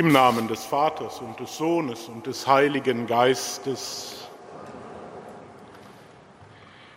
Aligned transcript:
Im 0.00 0.12
Namen 0.12 0.48
des 0.48 0.64
Vaters 0.64 1.20
und 1.20 1.38
des 1.40 1.58
Sohnes 1.58 2.08
und 2.08 2.26
des 2.26 2.46
Heiligen 2.46 3.06
Geistes. 3.06 4.30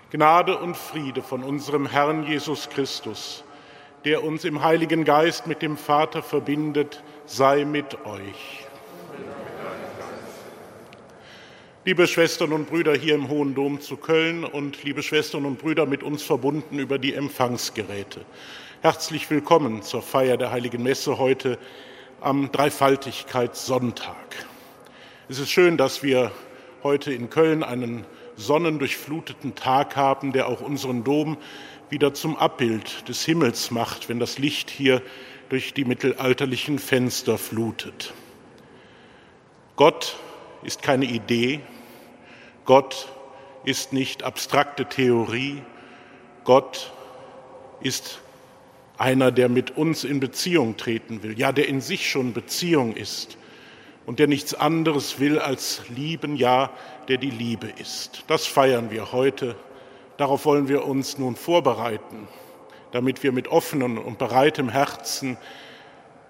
Gnade 0.09 0.57
und 0.57 0.77
Friede 0.77 1.21
von 1.21 1.43
unserem 1.43 1.85
Herrn 1.85 2.25
Jesus 2.25 2.69
Christus, 2.69 3.43
der 4.05 4.23
uns 4.23 4.45
im 4.45 4.63
Heiligen 4.63 5.03
Geist 5.03 5.47
mit 5.47 5.61
dem 5.61 5.75
Vater 5.75 6.23
verbindet, 6.23 7.03
sei 7.25 7.65
mit 7.65 8.05
euch. 8.05 8.67
Liebe 11.83 12.07
Schwestern 12.07 12.53
und 12.53 12.69
Brüder 12.69 12.95
hier 12.95 13.15
im 13.15 13.27
Hohen 13.27 13.53
Dom 13.53 13.81
zu 13.81 13.97
Köln 13.97 14.45
und 14.45 14.81
liebe 14.85 15.03
Schwestern 15.03 15.43
und 15.43 15.59
Brüder 15.59 15.85
mit 15.85 16.03
uns 16.03 16.23
verbunden 16.23 16.79
über 16.79 16.97
die 16.97 17.15
Empfangsgeräte. 17.15 18.21
Herzlich 18.81 19.29
willkommen 19.29 19.81
zur 19.81 20.01
Feier 20.01 20.37
der 20.37 20.51
Heiligen 20.51 20.81
Messe 20.83 21.17
heute 21.17 21.59
am 22.23 22.53
Dreifaltigkeitssonntag. 22.53 24.15
Es 25.27 25.39
ist 25.39 25.51
schön, 25.51 25.75
dass 25.75 26.03
wir 26.03 26.31
heute 26.81 27.11
in 27.11 27.29
Köln 27.29 27.63
einen 27.63 28.05
sonnendurchfluteten 28.37 29.55
Tag 29.55 29.97
haben, 29.97 30.31
der 30.31 30.47
auch 30.47 30.61
unseren 30.61 31.03
Dom 31.03 31.35
wieder 31.89 32.13
zum 32.13 32.37
Abbild 32.37 33.09
des 33.09 33.25
Himmels 33.25 33.71
macht, 33.71 34.07
wenn 34.07 34.19
das 34.19 34.37
Licht 34.37 34.69
hier 34.69 35.01
durch 35.49 35.73
die 35.73 35.83
mittelalterlichen 35.83 36.79
Fenster 36.79 37.37
flutet. 37.37 38.13
Gott 39.75 40.15
ist 40.63 40.81
keine 40.81 41.05
Idee, 41.05 41.59
Gott 42.63 43.09
ist 43.65 43.91
nicht 43.91 44.23
abstrakte 44.23 44.85
Theorie, 44.85 45.61
Gott 46.45 46.93
ist 47.81 48.22
einer, 49.03 49.33
der 49.33 49.49
mit 49.49 49.71
uns 49.75 50.05
in 50.05 50.21
Beziehung 50.21 50.77
treten 50.77 51.23
will, 51.23 51.37
ja, 51.37 51.51
der 51.51 51.67
in 51.67 51.81
sich 51.81 52.09
schon 52.09 52.31
Beziehung 52.31 52.95
ist 52.95 53.37
und 54.05 54.17
der 54.17 54.27
nichts 54.27 54.53
anderes 54.53 55.19
will 55.19 55.39
als 55.39 55.81
lieben, 55.89 56.37
ja, 56.37 56.69
der 57.09 57.17
die 57.17 57.29
Liebe 57.29 57.67
ist. 57.67 58.23
Das 58.27 58.47
feiern 58.47 58.91
wir 58.91 59.11
heute. 59.11 59.57
Darauf 60.15 60.45
wollen 60.45 60.69
wir 60.69 60.85
uns 60.85 61.17
nun 61.17 61.35
vorbereiten, 61.35 62.29
damit 62.93 63.23
wir 63.23 63.33
mit 63.33 63.49
offenem 63.49 63.97
und 63.97 64.19
bereitem 64.19 64.69
Herzen 64.69 65.35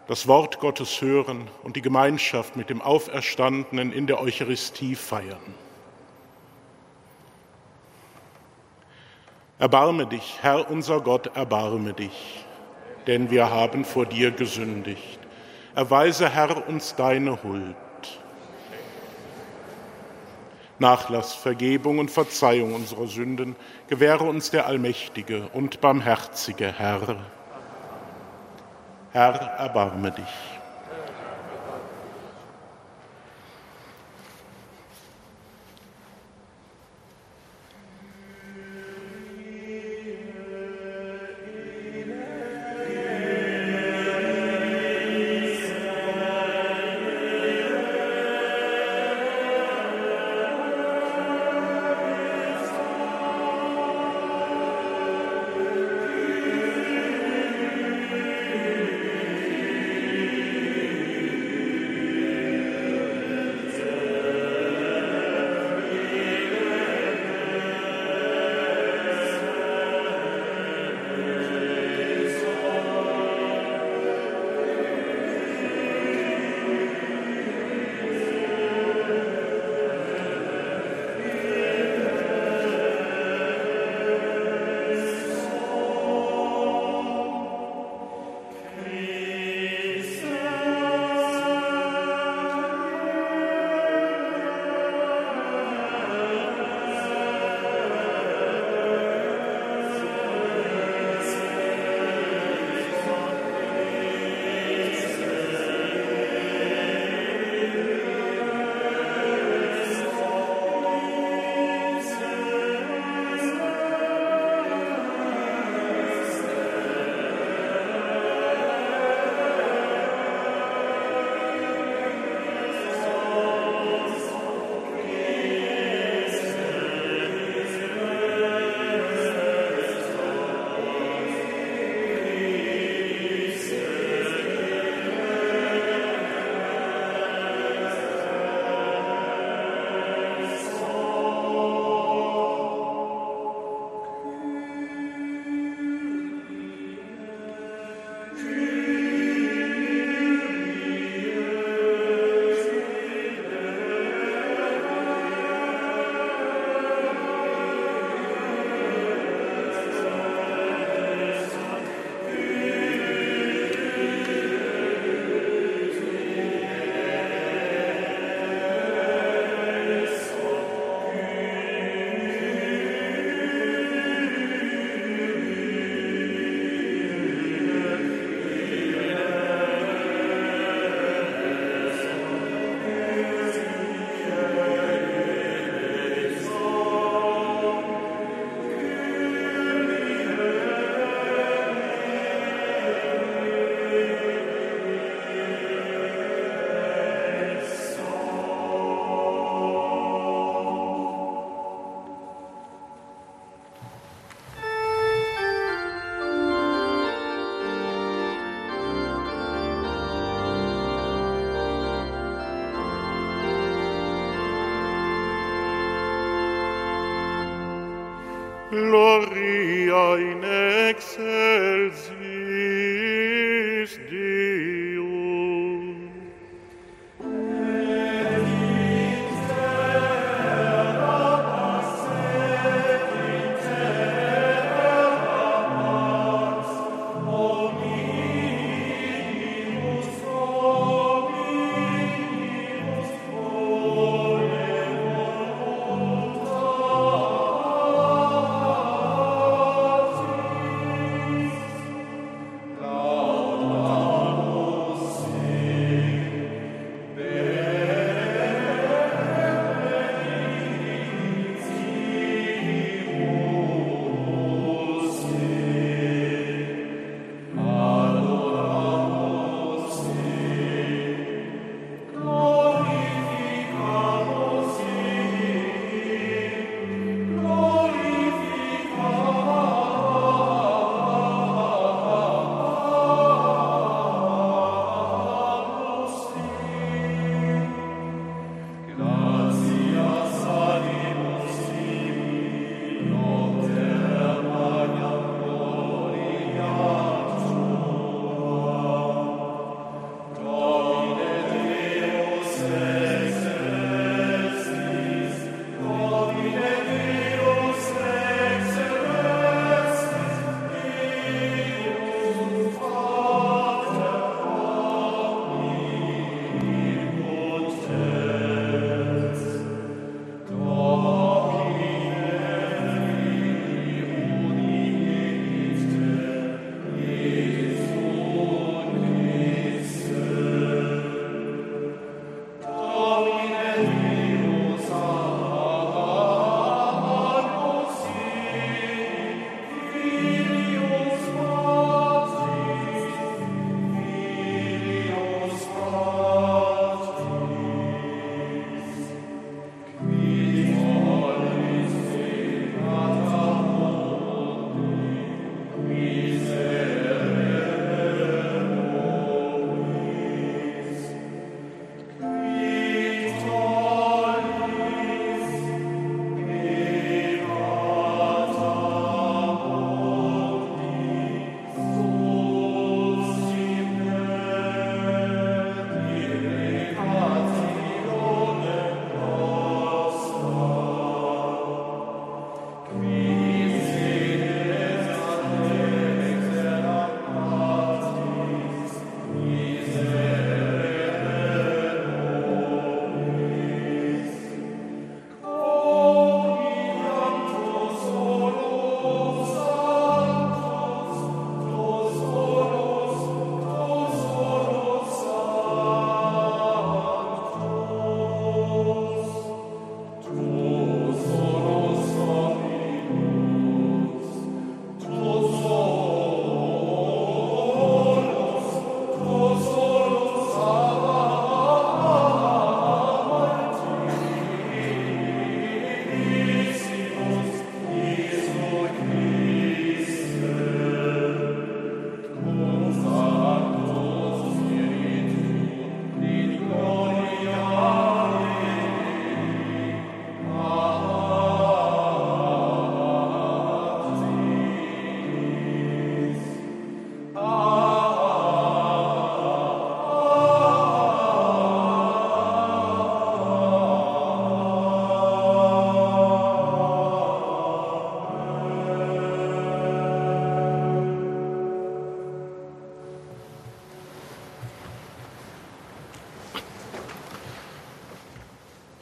das 0.08 0.28
Wort 0.28 0.60
Gottes 0.60 1.00
hören 1.00 1.48
und 1.62 1.76
die 1.76 1.82
Gemeinschaft 1.84 2.56
mit 2.56 2.72
dem 2.72 2.82
Auferstandenen 2.82 3.94
in 3.94 4.08
der 4.08 4.20
Eucharistie 4.20 4.96
feiern. 4.96 5.38
Erbarme 9.60 10.08
dich, 10.08 10.40
Herr 10.42 10.72
unser 10.72 11.02
Gott, 11.02 11.28
erbarme 11.36 11.94
dich 11.94 12.43
denn 13.08 13.30
wir 13.30 13.50
haben 13.50 13.86
vor 13.86 14.06
dir 14.06 14.32
gesündigt. 14.32 15.20
Erweise, 15.76 16.30
Herr, 16.30 16.68
uns 16.68 16.96
deine 16.96 17.44
Huld. 17.44 17.76
Nachlass, 20.80 21.34
Vergebung 21.34 22.00
und 22.00 22.12
Verzeihung 22.12 22.74
unserer 22.74 23.08
Sünden 23.08 23.56
gewähre 23.88 24.26
uns 24.26 24.52
der 24.52 24.66
allmächtige 24.68 25.50
und 25.54 25.82
barmherzige 25.82 26.74
Herr. 26.78 27.18
Herr, 29.12 29.34
erbarme 29.34 30.12
dich. 30.12 30.53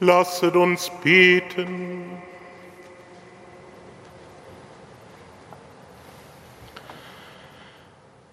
Lasset 0.03 0.55
uns 0.55 0.89
beten. 1.03 2.05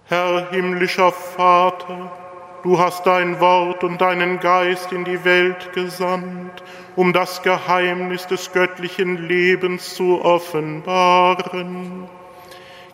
Herr 0.06 0.50
himmlischer 0.50 1.12
Vater, 1.12 2.10
du 2.62 2.78
hast 2.78 3.04
dein 3.04 3.38
Wort 3.40 3.84
und 3.84 4.00
deinen 4.00 4.40
Geist 4.40 4.92
in 4.92 5.04
die 5.04 5.22
Welt 5.26 5.74
gesandt, 5.74 6.62
um 6.96 7.12
das 7.12 7.42
Geheimnis 7.42 8.26
des 8.26 8.50
göttlichen 8.54 9.28
Lebens 9.28 9.94
zu 9.94 10.24
offenbaren. 10.24 12.08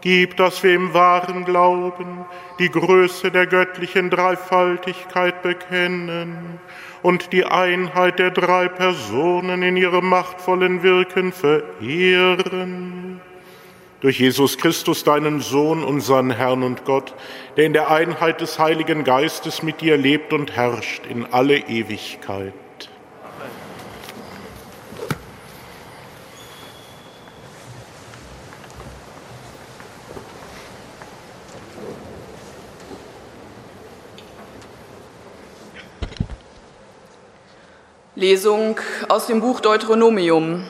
Gib, 0.01 0.37
dass 0.37 0.65
wir 0.65 0.75
im 0.75 0.93
wahren 0.93 1.45
Glauben 1.45 2.25
die 2.59 2.73
Größe 2.73 3.31
der 3.31 3.47
göttlichen 3.47 4.11
Dreifaltigkeit 4.11 5.43
bekennen 5.43 6.59
und 7.05 7.35
die 7.35 7.45
Einheit 7.45 8.19
der 8.19 8.31
drei 8.31 8.67
Personen 8.67 9.63
in 9.63 9.77
ihrem 9.77 10.09
machtvollen 10.09 10.83
Wirken 10.83 11.33
verehren. 11.33 13.21
Durch 14.01 14.19
Jesus 14.19 14.57
Christus, 14.57 15.05
deinen 15.05 15.41
Sohn, 15.41 15.85
unseren 15.85 16.31
Herrn 16.31 16.63
und 16.63 16.87
Gott, 16.87 17.13
der 17.59 17.67
in 17.67 17.75
der 17.75 17.91
Einheit 17.91 18.41
des 18.41 18.59
Heiligen 18.59 19.05
Geistes 19.05 19.63
mit 19.63 19.83
dir 19.83 19.99
lebt 19.99 20.33
und 20.33 20.57
herrscht 20.57 21.03
in 21.07 21.27
alle 21.27 21.59
Ewigkeit. 21.59 22.55
Lesung 38.17 38.79
aus 39.09 39.27
dem 39.27 39.41
Buch 39.41 39.59
Deuteronomium. 39.59 40.65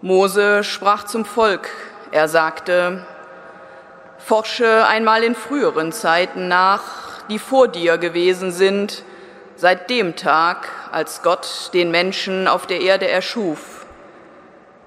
Mose 0.00 0.62
sprach 0.62 1.06
zum 1.06 1.24
Volk. 1.24 1.68
Er 2.12 2.28
sagte, 2.28 3.04
Forsche 4.18 4.86
einmal 4.86 5.24
in 5.24 5.34
früheren 5.34 5.90
Zeiten 5.90 6.46
nach, 6.46 7.24
die 7.28 7.40
vor 7.40 7.66
dir 7.66 7.98
gewesen 7.98 8.52
sind, 8.52 9.02
seit 9.56 9.90
dem 9.90 10.14
Tag, 10.14 10.68
als 10.92 11.22
Gott 11.22 11.70
den 11.74 11.90
Menschen 11.90 12.46
auf 12.46 12.68
der 12.68 12.80
Erde 12.80 13.08
erschuf. 13.08 13.84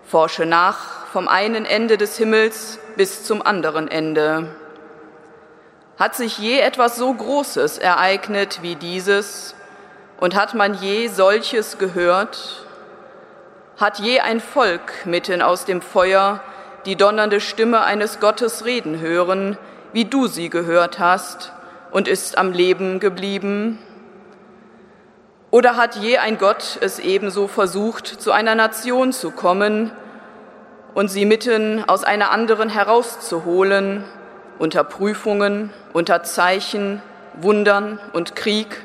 Forsche 0.05 0.45
nach 0.45 1.07
vom 1.07 1.27
einen 1.27 1.65
Ende 1.65 1.97
des 1.97 2.15
Himmels 2.17 2.79
bis 2.95 3.25
zum 3.25 3.41
anderen 3.41 3.89
Ende. 3.89 4.55
Hat 5.99 6.15
sich 6.15 6.37
je 6.37 6.61
etwas 6.61 6.95
so 6.95 7.13
Großes 7.13 7.79
ereignet 7.79 8.59
wie 8.61 8.75
dieses, 8.75 9.56
und 10.19 10.35
hat 10.35 10.53
man 10.53 10.73
je 10.73 11.07
solches 11.07 11.77
gehört? 11.77 12.65
Hat 13.77 13.99
je 13.99 14.19
ein 14.19 14.39
Volk 14.39 15.05
mitten 15.05 15.41
aus 15.41 15.65
dem 15.65 15.81
Feuer 15.81 16.41
die 16.85 16.95
donnernde 16.95 17.39
Stimme 17.39 17.83
eines 17.83 18.19
Gottes 18.19 18.65
reden 18.65 18.99
hören, 18.99 19.57
wie 19.93 20.05
du 20.05 20.27
sie 20.27 20.49
gehört 20.49 20.99
hast, 20.99 21.51
und 21.91 22.07
ist 22.07 22.37
am 22.37 22.51
Leben 22.51 22.99
geblieben? 22.99 23.79
Oder 25.51 25.77
hat 25.77 25.95
je 25.95 26.17
ein 26.17 26.37
Gott 26.37 26.77
es 26.81 26.99
ebenso 26.99 27.47
versucht, 27.47 28.07
zu 28.07 28.31
einer 28.31 28.55
Nation 28.55 29.13
zu 29.13 29.31
kommen 29.31 29.91
und 30.93 31.09
sie 31.09 31.25
mitten 31.25 31.83
aus 31.87 32.03
einer 32.03 32.31
anderen 32.31 32.69
herauszuholen, 32.69 34.03
unter 34.59 34.83
Prüfungen, 34.83 35.71
unter 35.93 36.23
Zeichen, 36.23 37.01
Wundern 37.39 37.99
und 38.13 38.35
Krieg, 38.35 38.83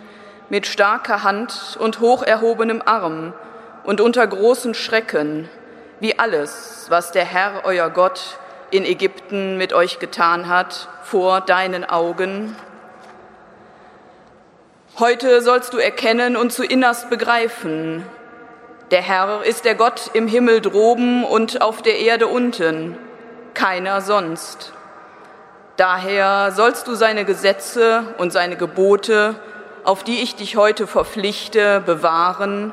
mit 0.53 0.67
starker 0.67 1.23
Hand 1.23 1.79
und 1.81 2.01
hoch 2.01 2.23
erhobenem 2.23 2.83
Arm 2.85 3.33
und 3.85 4.03
unter 4.03 4.27
großen 4.27 4.75
Schrecken, 4.75 5.49
wie 5.99 6.19
alles, 6.19 6.89
was 6.91 7.11
der 7.11 7.25
Herr, 7.25 7.63
euer 7.65 7.89
Gott, 7.89 8.37
in 8.71 8.85
Ägypten 8.85 9.57
mit 9.57 9.73
euch 9.73 9.99
getan 9.99 10.51
hat, 10.51 10.91
vor 11.05 11.41
deinen 11.41 11.89
Augen? 11.89 12.55
Heute 14.99 15.41
sollst 15.41 15.73
du 15.73 15.79
erkennen 15.79 16.37
und 16.37 16.53
zu 16.53 16.65
innerst 16.65 17.09
begreifen, 17.09 18.05
der 18.91 19.01
Herr 19.01 19.43
ist 19.47 19.65
der 19.65 19.75
Gott 19.75 20.11
im 20.13 20.29
Himmel 20.29 20.61
droben 20.61 21.25
und 21.25 21.63
auf 21.63 21.81
der 21.81 21.99
Erde 21.99 22.27
unten, 22.27 22.99
keiner 23.55 24.03
sonst. 24.03 24.75
Daher 25.79 26.53
sollst 26.53 26.89
du 26.89 26.95
seine 26.95 27.25
Gesetze 27.25 28.05
und 28.19 28.35
seine 28.35 28.57
Gebote 28.57 29.35
auf 29.85 30.05
die 30.05 30.23
ich 30.23 30.37
dich 30.37 30.57
heute 30.57 30.87
verpflichte, 30.87 31.81
bewahren, 31.81 32.73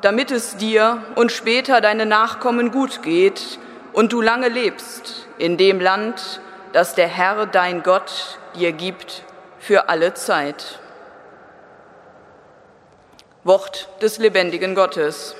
damit 0.00 0.30
es 0.30 0.56
dir 0.56 1.02
und 1.14 1.32
später 1.32 1.80
deine 1.80 2.06
Nachkommen 2.06 2.70
gut 2.70 3.02
geht 3.02 3.58
und 3.92 4.12
du 4.12 4.20
lange 4.20 4.48
lebst 4.48 5.26
in 5.38 5.56
dem 5.56 5.80
Land, 5.80 6.40
das 6.72 6.94
der 6.94 7.08
Herr 7.08 7.46
dein 7.46 7.82
Gott 7.82 8.38
dir 8.54 8.72
gibt 8.72 9.22
für 9.58 9.88
alle 9.88 10.14
Zeit. 10.14 10.80
Wort 13.44 13.88
des 14.02 14.18
lebendigen 14.18 14.74
Gottes. 14.74 15.36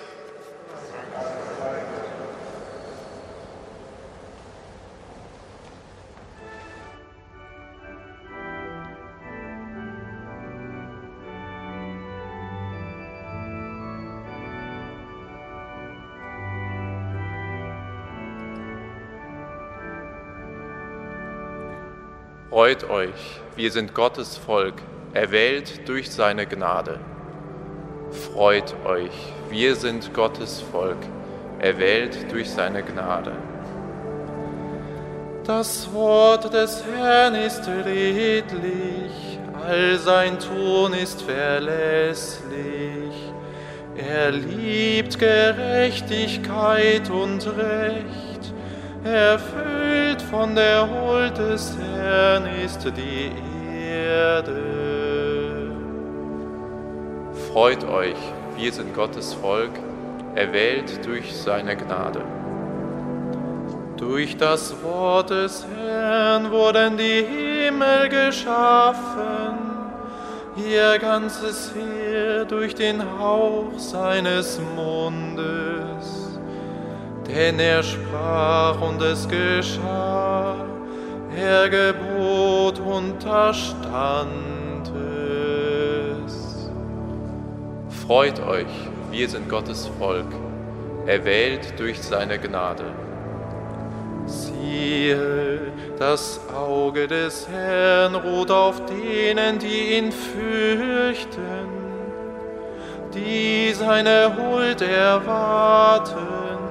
Freut 22.54 22.88
euch, 22.88 23.40
wir 23.56 23.72
sind 23.72 23.94
Gottes 23.94 24.36
Volk, 24.36 24.74
erwählt 25.12 25.88
durch 25.88 26.08
seine 26.08 26.46
Gnade. 26.46 27.00
Freut 28.32 28.76
euch, 28.84 29.10
wir 29.50 29.74
sind 29.74 30.14
Gottes 30.14 30.60
Volk, 30.60 30.98
erwählt 31.58 32.30
durch 32.30 32.48
seine 32.48 32.84
Gnade. 32.84 33.32
Das 35.42 35.92
Wort 35.92 36.54
des 36.54 36.84
Herrn 36.96 37.34
ist 37.34 37.66
redlich, 37.66 39.40
all 39.60 39.98
sein 39.98 40.38
Ton 40.38 40.92
ist 40.94 41.22
verlässlich. 41.22 42.52
Er 43.96 44.30
liebt 44.30 45.18
Gerechtigkeit 45.18 47.10
und 47.10 47.44
Recht 47.48 48.23
Erfüllt 49.04 50.22
von 50.30 50.54
der 50.54 50.88
Huld 50.88 51.36
des 51.36 51.76
Herrn 51.76 52.46
ist 52.64 52.86
die 52.96 53.32
Erde. 53.70 55.70
Freut 57.52 57.84
euch, 57.84 58.16
wir 58.56 58.72
sind 58.72 58.94
Gottes 58.94 59.34
Volk, 59.34 59.72
erwählt 60.34 61.04
durch 61.04 61.36
seine 61.36 61.76
Gnade. 61.76 62.22
Durch 63.98 64.38
das 64.38 64.74
Wort 64.82 65.28
des 65.28 65.66
Herrn 65.76 66.50
wurden 66.50 66.96
die 66.96 67.26
Himmel 67.26 68.08
geschaffen, 68.08 69.58
ihr 70.56 70.98
ganzes 70.98 71.74
Heer 71.74 72.46
durch 72.46 72.74
den 72.74 73.02
Hauch 73.18 73.78
seines 73.78 74.58
Mundes 74.74 76.33
denn 77.28 77.58
er 77.58 77.82
sprach 77.82 78.80
und 78.80 79.00
es 79.02 79.28
geschah, 79.28 80.56
er 81.36 81.68
gebot 81.68 82.78
und 82.78 83.24
es. 83.24 83.74
Freut 88.06 88.40
euch, 88.46 88.66
wir 89.10 89.28
sind 89.28 89.48
Gottes 89.48 89.90
Volk, 89.98 90.26
erwählt 91.06 91.78
durch 91.78 92.02
seine 92.02 92.38
Gnade. 92.38 92.84
Siehe, 94.26 95.60
das 95.98 96.40
Auge 96.54 97.06
des 97.08 97.48
Herrn 97.48 98.14
ruht 98.14 98.50
auf 98.50 98.82
denen, 98.86 99.58
die 99.58 99.98
ihn 99.98 100.12
fürchten, 100.12 101.68
die 103.14 103.72
seine 103.74 104.34
Huld 104.36 104.80
erwarten 104.82 106.63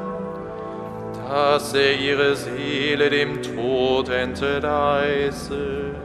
dass 1.33 1.73
er 1.73 1.99
ihre 1.99 2.35
Seele 2.35 3.09
dem 3.09 3.41
Tod 3.41 4.07
entreiße. 4.07 5.95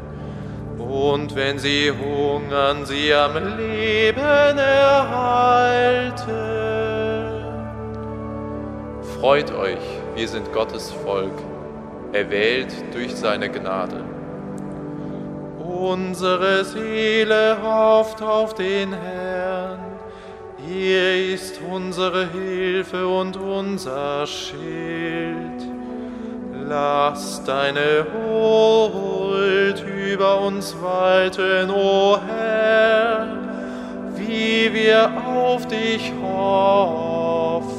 Und 0.79 1.37
wenn 1.37 1.59
sie 1.59 1.93
hungern, 1.93 2.87
sie 2.87 3.13
am 3.13 3.35
Leben 3.59 4.57
erhalte. 4.57 6.23
Freut 9.21 9.53
euch, 9.55 9.85
wir 10.15 10.29
sind 10.29 10.51
Gottes 10.55 10.91
Volk, 10.93 11.37
erwählt 12.15 12.73
durch 12.95 13.15
seine 13.15 13.51
Gnade. 13.51 14.03
Unsere 15.59 16.65
Seele 16.65 17.59
hofft 17.63 18.23
auf 18.23 18.55
den 18.55 18.95
Herrn 18.95 19.88
Er 20.71 21.33
ist 21.33 21.61
unsere 21.63 22.29
Hilfe 22.31 23.07
und 23.07 23.39
unser 23.39 24.27
Schild. 24.27 25.63
Lass 26.69 27.43
deine 27.45 28.05
Huld 28.13 29.83
über 30.13 30.43
uns 30.43 30.77
walten, 30.83 31.71
o 31.71 32.19
Herr, 32.27 33.29
wie 34.17 34.71
wir 34.75 35.11
auf 35.27 35.67
dich 35.69 36.13
hoffen. 36.23 37.79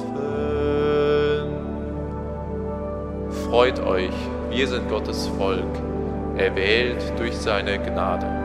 Freut 3.47 3.80
euch, 3.86 4.10
wir 4.49 4.67
sind 4.67 4.89
Gottes 4.89 5.28
Volk, 5.38 5.63
erwählt 6.38 7.04
durch 7.19 7.38
seine 7.38 7.78
Gnade. 7.78 8.38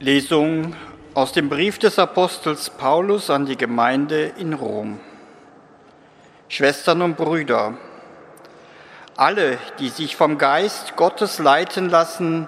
Lesung 0.00 0.76
aus 1.14 1.32
dem 1.32 1.48
Brief 1.48 1.80
des 1.80 1.98
Apostels 1.98 2.70
Paulus 2.70 3.30
an 3.30 3.46
die 3.46 3.56
Gemeinde 3.56 4.30
in 4.38 4.52
Rom. 4.52 5.00
Schwestern 6.46 7.02
und 7.02 7.16
Brüder, 7.16 7.76
alle, 9.16 9.58
die 9.80 9.88
sich 9.88 10.14
vom 10.14 10.38
Geist 10.38 10.94
Gottes 10.94 11.40
leiten 11.40 11.90
lassen, 11.90 12.46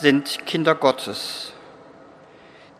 sind 0.00 0.46
Kinder 0.46 0.74
Gottes. 0.74 1.52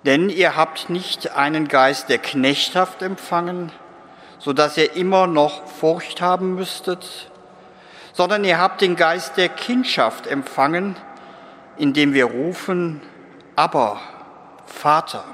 Denn 0.06 0.30
ihr 0.30 0.56
habt 0.56 0.88
nicht 0.88 1.36
einen 1.36 1.68
Geist 1.68 2.08
der 2.08 2.16
Knechtschaft 2.16 3.02
empfangen, 3.02 3.72
so 4.38 4.54
dass 4.54 4.78
ihr 4.78 4.96
immer 4.96 5.26
noch 5.26 5.66
Furcht 5.66 6.22
haben 6.22 6.54
müsstet, 6.54 7.30
sondern 8.14 8.42
ihr 8.44 8.56
habt 8.56 8.80
den 8.80 8.96
Geist 8.96 9.36
der 9.36 9.50
Kindschaft 9.50 10.26
empfangen, 10.26 10.96
indem 11.76 12.14
wir 12.14 12.24
rufen, 12.24 13.02
aber 13.58 13.98
Vater. 14.66 15.24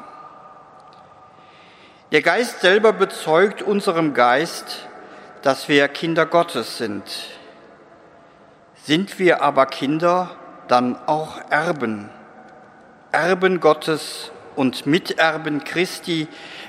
Der 2.10 2.22
Geist 2.22 2.60
selber 2.60 2.94
bezeugt 2.94 3.60
unserem 3.60 4.14
Geist, 4.14 4.88
dass 5.42 5.68
wir 5.68 5.88
Kinder 5.88 6.24
Gottes 6.24 6.78
sind. 6.78 7.02
Sind 8.82 9.18
wir 9.18 9.42
aber 9.42 9.66
Kinder, 9.66 10.30
dann 10.68 10.96
auch 11.06 11.38
Erben, 11.50 12.08
Erben 13.12 13.60
Gottes 13.60 14.32
und 14.56 14.86
Miterben 14.86 15.62
Christi, 15.62 16.26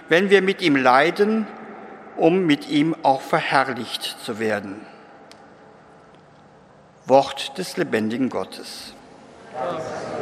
wenn 0.10 0.30
wir 0.30 0.42
mit 0.42 0.62
ihm 0.62 0.76
leiden, 0.76 1.48
um 2.18 2.46
mit 2.46 2.68
ihm 2.68 2.98
auch 3.02 3.22
verherrlicht 3.22 4.18
zu 4.26 4.40
werden. 4.40 4.86
Wort 7.06 7.58
des 7.58 7.78
lebendigen 7.78 8.30
Gottes. 8.30 8.94
Amen. 9.58 10.16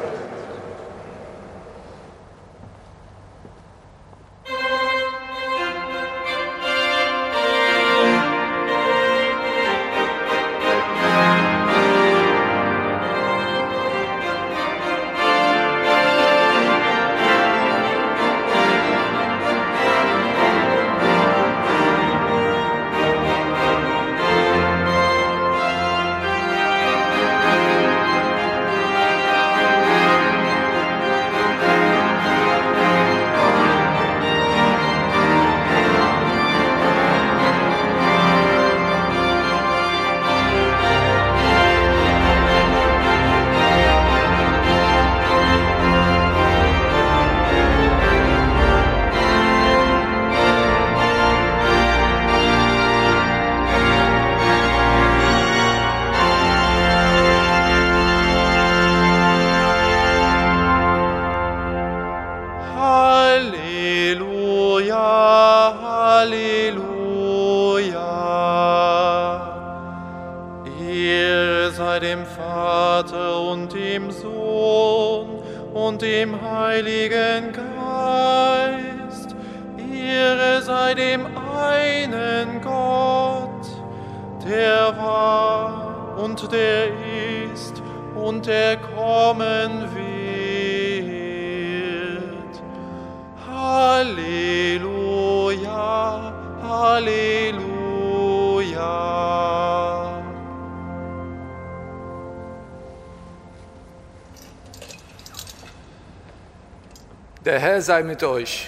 Sei 107.83 108.03
mit 108.03 108.23
euch. 108.23 108.67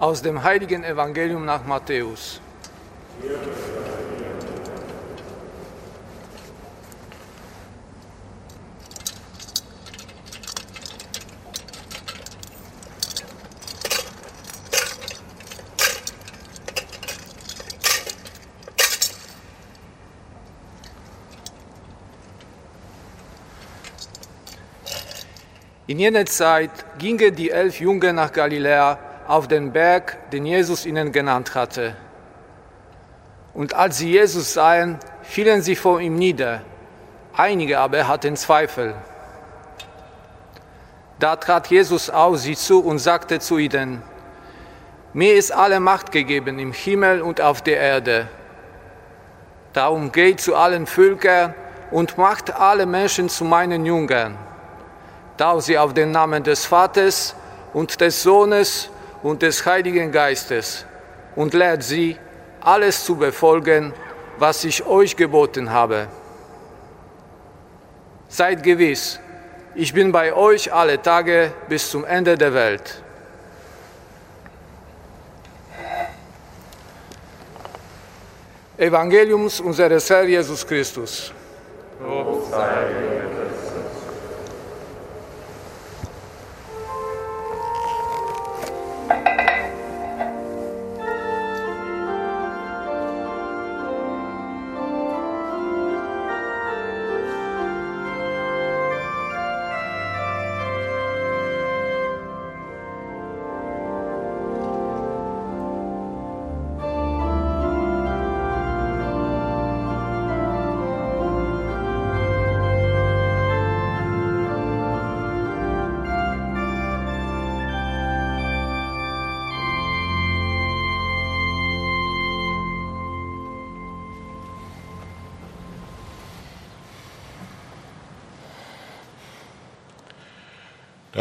Aus 0.00 0.20
dem 0.20 0.42
heiligen 0.42 0.84
Evangelium 0.84 1.44
nach 1.44 1.64
Matthäus. 1.64 2.40
In 25.86 25.98
jener 25.98 26.24
Zeit 26.24 26.70
gingen 26.96 27.36
die 27.36 27.50
elf 27.50 27.78
Jungen 27.78 28.16
nach 28.16 28.32
Galiläa 28.32 28.98
auf 29.28 29.48
den 29.48 29.70
Berg, 29.70 30.30
den 30.30 30.46
Jesus 30.46 30.86
ihnen 30.86 31.12
genannt 31.12 31.54
hatte. 31.54 31.94
Und 33.52 33.74
als 33.74 33.98
sie 33.98 34.12
Jesus 34.12 34.54
sahen, 34.54 34.98
fielen 35.22 35.60
sie 35.60 35.76
vor 35.76 36.00
ihm 36.00 36.16
nieder. 36.16 36.62
Einige 37.36 37.80
aber 37.80 38.08
hatten 38.08 38.34
Zweifel. 38.34 38.94
Da 41.18 41.36
trat 41.36 41.66
Jesus 41.66 42.08
auf 42.08 42.38
sie 42.38 42.56
zu 42.56 42.82
und 42.82 42.98
sagte 42.98 43.38
zu 43.38 43.58
ihnen, 43.58 44.02
mir 45.12 45.34
ist 45.34 45.52
alle 45.52 45.80
Macht 45.80 46.12
gegeben 46.12 46.58
im 46.58 46.72
Himmel 46.72 47.20
und 47.20 47.42
auf 47.42 47.60
der 47.60 47.78
Erde. 47.78 48.28
Darum 49.74 50.12
geht 50.12 50.40
zu 50.40 50.56
allen 50.56 50.86
Völkern 50.86 51.52
und 51.90 52.16
macht 52.16 52.54
alle 52.54 52.86
Menschen 52.86 53.28
zu 53.28 53.44
meinen 53.44 53.84
Jüngern 53.84 54.38
tauft 55.36 55.66
sie 55.66 55.78
auf 55.78 55.94
den 55.94 56.10
Namen 56.10 56.42
des 56.42 56.64
Vaters 56.64 57.34
und 57.72 58.00
des 58.00 58.22
Sohnes 58.22 58.90
und 59.22 59.42
des 59.42 59.64
Heiligen 59.66 60.12
Geistes 60.12 60.84
und 61.36 61.54
lehrt 61.54 61.82
sie, 61.82 62.18
alles 62.60 63.04
zu 63.04 63.16
befolgen, 63.16 63.92
was 64.38 64.64
ich 64.64 64.86
euch 64.86 65.16
geboten 65.16 65.70
habe. 65.70 66.08
Seid 68.28 68.62
gewiss, 68.62 69.20
ich 69.74 69.92
bin 69.92 70.12
bei 70.12 70.32
euch 70.32 70.72
alle 70.72 71.00
Tage 71.00 71.52
bis 71.68 71.90
zum 71.90 72.04
Ende 72.04 72.36
der 72.38 72.54
Welt. 72.54 73.02
Evangeliums 78.76 79.60
unseres 79.60 80.10
Herrn 80.10 80.28
Jesus 80.28 80.66
Christus. 80.66 81.32
Lob 82.00 82.48
sei 82.50 83.13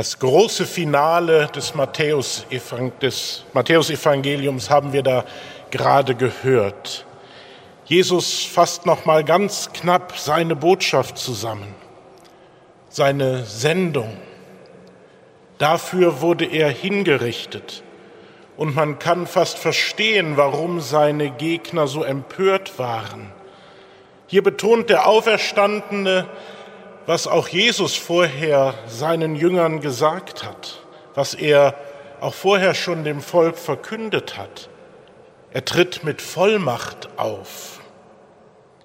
Das 0.03 0.19
große 0.19 0.65
Finale 0.65 1.47
des 1.55 1.75
Matthäus-Evangeliums 1.75 4.69
haben 4.69 4.91
wir 4.91 5.01
da 5.01 5.23
gerade 5.71 6.13
gehört. 6.13 7.05
Jesus 7.85 8.43
fasst 8.43 8.85
noch 8.85 9.05
mal 9.05 9.23
ganz 9.23 9.69
knapp 9.71 10.17
seine 10.17 10.57
Botschaft 10.57 11.17
zusammen, 11.17 11.73
seine 12.89 13.45
Sendung. 13.45 14.17
Dafür 15.57 16.19
wurde 16.19 16.47
er 16.47 16.67
hingerichtet. 16.67 17.81
Und 18.57 18.75
man 18.75 18.99
kann 18.99 19.25
fast 19.25 19.57
verstehen, 19.57 20.35
warum 20.35 20.81
seine 20.81 21.29
Gegner 21.29 21.87
so 21.87 22.03
empört 22.03 22.77
waren. 22.77 23.31
Hier 24.27 24.43
betont 24.43 24.89
der 24.89 25.07
Auferstandene, 25.07 26.27
was 27.05 27.27
auch 27.27 27.47
Jesus 27.47 27.95
vorher 27.95 28.75
seinen 28.87 29.35
Jüngern 29.35 29.81
gesagt 29.81 30.43
hat, 30.43 30.81
was 31.13 31.33
er 31.33 31.75
auch 32.21 32.33
vorher 32.33 32.73
schon 32.73 33.03
dem 33.03 33.21
Volk 33.21 33.57
verkündet 33.57 34.37
hat. 34.37 34.69
Er 35.51 35.65
tritt 35.65 36.03
mit 36.03 36.21
Vollmacht 36.21 37.09
auf. 37.17 37.79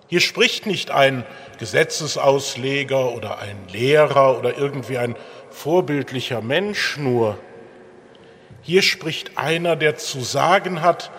Hier 0.08 0.20
spricht 0.20 0.66
nicht 0.66 0.90
ein 0.90 1.24
Gesetzesausleger 1.58 3.12
oder 3.12 3.38
ein 3.38 3.68
Lehrer 3.68 4.38
oder 4.38 4.56
irgendwie 4.56 4.98
ein 4.98 5.16
vorbildlicher 5.50 6.40
Mensch 6.40 6.96
nur. 6.96 7.38
Hier 8.62 8.82
spricht 8.82 9.38
einer, 9.38 9.76
der 9.76 9.96
zu 9.96 10.20
sagen 10.20 10.82
hat 10.82 11.10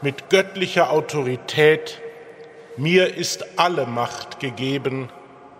mit 0.00 0.30
göttlicher 0.30 0.90
Autorität, 0.90 2.00
mir 2.76 3.16
ist 3.16 3.58
alle 3.58 3.86
Macht 3.86 4.40
gegeben 4.40 5.08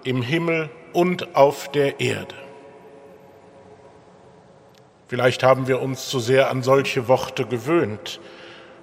im 0.04 0.22
Himmel 0.22 0.70
und 0.96 1.37
auf 1.37 1.70
der 1.70 2.00
Erde. 2.00 2.35
Vielleicht 5.09 5.42
haben 5.42 5.68
wir 5.68 5.82
uns 5.82 6.09
zu 6.09 6.20
sehr 6.20 6.48
an 6.50 6.62
solche 6.62 7.06
Worte 7.06 7.44
gewöhnt, 7.44 8.18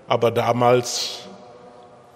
aber 0.08 0.30
damals 0.30 1.28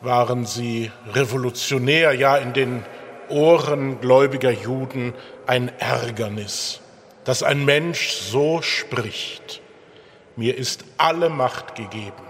waren 0.01 0.45
sie 0.45 0.91
revolutionär, 1.13 2.13
ja 2.13 2.38
in 2.38 2.53
den 2.53 2.86
Ohren 3.29 3.99
gläubiger 3.99 4.51
Juden 4.51 5.15
ein 5.47 5.71
Ärgernis, 5.79 6.79
dass 7.23 7.41
ein 7.41 7.65
Mensch 7.65 8.12
so 8.12 8.62
spricht. 8.62 9.63
Mir 10.36 10.55
ist 10.55 10.86
alle 10.97 11.29
Macht 11.29 11.73
gegeben. 11.73 12.23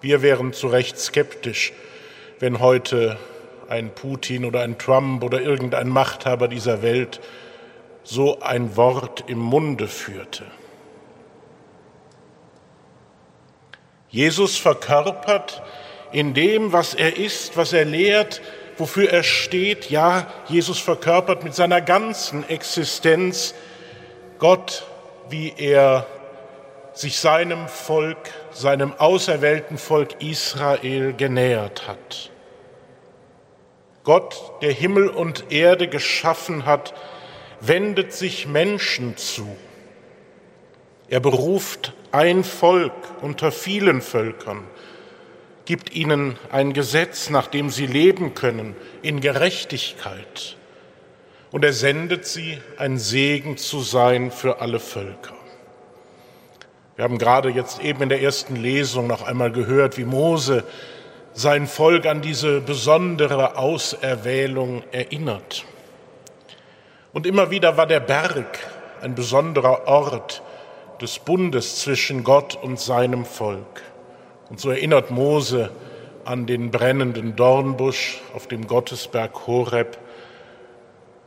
Wir 0.00 0.22
wären 0.22 0.52
zu 0.52 0.68
Recht 0.68 1.00
skeptisch, 1.00 1.72
wenn 2.38 2.60
heute 2.60 3.18
ein 3.68 3.94
Putin 3.94 4.44
oder 4.44 4.60
ein 4.60 4.78
Trump 4.78 5.22
oder 5.22 5.40
irgendein 5.40 5.88
Machthaber 5.88 6.48
dieser 6.48 6.82
Welt 6.82 7.20
so 8.02 8.40
ein 8.40 8.76
Wort 8.76 9.24
im 9.26 9.38
Munde 9.38 9.86
führte. 9.86 10.44
Jesus 14.08 14.56
verkörpert 14.56 15.62
in 16.12 16.32
dem, 16.32 16.72
was 16.72 16.94
er 16.94 17.18
ist, 17.18 17.56
was 17.58 17.74
er 17.74 17.84
lehrt, 17.84 18.40
wofür 18.78 19.10
er 19.10 19.22
steht. 19.22 19.90
Ja, 19.90 20.26
Jesus 20.48 20.78
verkörpert 20.78 21.44
mit 21.44 21.54
seiner 21.54 21.82
ganzen 21.82 22.48
Existenz 22.48 23.54
Gott, 24.38 24.86
wie 25.28 25.52
er 25.56 26.06
sich 26.94 27.18
seinem 27.18 27.68
Volk, 27.68 28.30
seinem 28.50 28.94
auserwählten 28.98 29.76
Volk 29.76 30.22
Israel 30.22 31.12
genähert 31.12 31.86
hat. 31.86 32.30
Gott, 34.08 34.52
der 34.62 34.72
Himmel 34.72 35.08
und 35.08 35.52
Erde 35.52 35.86
geschaffen 35.86 36.64
hat, 36.64 36.94
wendet 37.60 38.14
sich 38.14 38.46
Menschen 38.46 39.18
zu. 39.18 39.54
Er 41.10 41.20
beruft 41.20 41.92
ein 42.10 42.42
Volk 42.42 42.94
unter 43.20 43.52
vielen 43.52 44.00
Völkern, 44.00 44.64
gibt 45.66 45.94
ihnen 45.94 46.38
ein 46.50 46.72
Gesetz, 46.72 47.28
nach 47.28 47.48
dem 47.48 47.68
sie 47.68 47.84
leben 47.84 48.32
können, 48.32 48.74
in 49.02 49.20
Gerechtigkeit. 49.20 50.56
Und 51.50 51.62
er 51.62 51.74
sendet 51.74 52.24
sie, 52.24 52.56
ein 52.78 52.96
Segen 52.96 53.58
zu 53.58 53.80
sein 53.80 54.30
für 54.30 54.62
alle 54.62 54.80
Völker. 54.80 55.34
Wir 56.96 57.04
haben 57.04 57.18
gerade 57.18 57.50
jetzt 57.50 57.82
eben 57.82 58.04
in 58.04 58.08
der 58.08 58.22
ersten 58.22 58.56
Lesung 58.56 59.06
noch 59.06 59.20
einmal 59.20 59.52
gehört, 59.52 59.98
wie 59.98 60.06
Mose 60.06 60.64
sein 61.38 61.68
Volk 61.68 62.04
an 62.06 62.20
diese 62.20 62.60
besondere 62.60 63.56
Auserwählung 63.56 64.82
erinnert. 64.90 65.64
Und 67.12 67.26
immer 67.26 67.52
wieder 67.52 67.76
war 67.76 67.86
der 67.86 68.00
Berg 68.00 68.58
ein 69.02 69.14
besonderer 69.14 69.86
Ort 69.86 70.42
des 71.00 71.20
Bundes 71.20 71.80
zwischen 71.80 72.24
Gott 72.24 72.58
und 72.60 72.80
seinem 72.80 73.24
Volk. 73.24 73.82
Und 74.50 74.58
so 74.58 74.70
erinnert 74.70 75.12
Mose 75.12 75.70
an 76.24 76.46
den 76.46 76.72
brennenden 76.72 77.36
Dornbusch 77.36 78.20
auf 78.34 78.48
dem 78.48 78.66
Gottesberg 78.66 79.46
Horeb, 79.46 79.96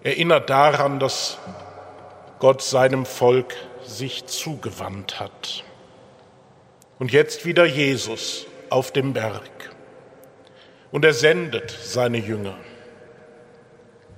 erinnert 0.03 0.49
daran, 0.49 0.99
dass 0.99 1.37
Gott 2.39 2.61
seinem 2.61 3.05
Volk 3.05 3.55
sich 3.85 4.25
zugewandt 4.25 5.21
hat. 5.21 5.63
Und 6.99 7.13
jetzt 7.13 7.45
wieder 7.45 7.63
Jesus 7.65 8.45
auf 8.69 8.91
dem 8.91 9.13
Berg 9.13 9.70
und 10.91 11.05
er 11.05 11.13
sendet 11.13 11.71
seine 11.71 12.17
Jünger. 12.17 12.55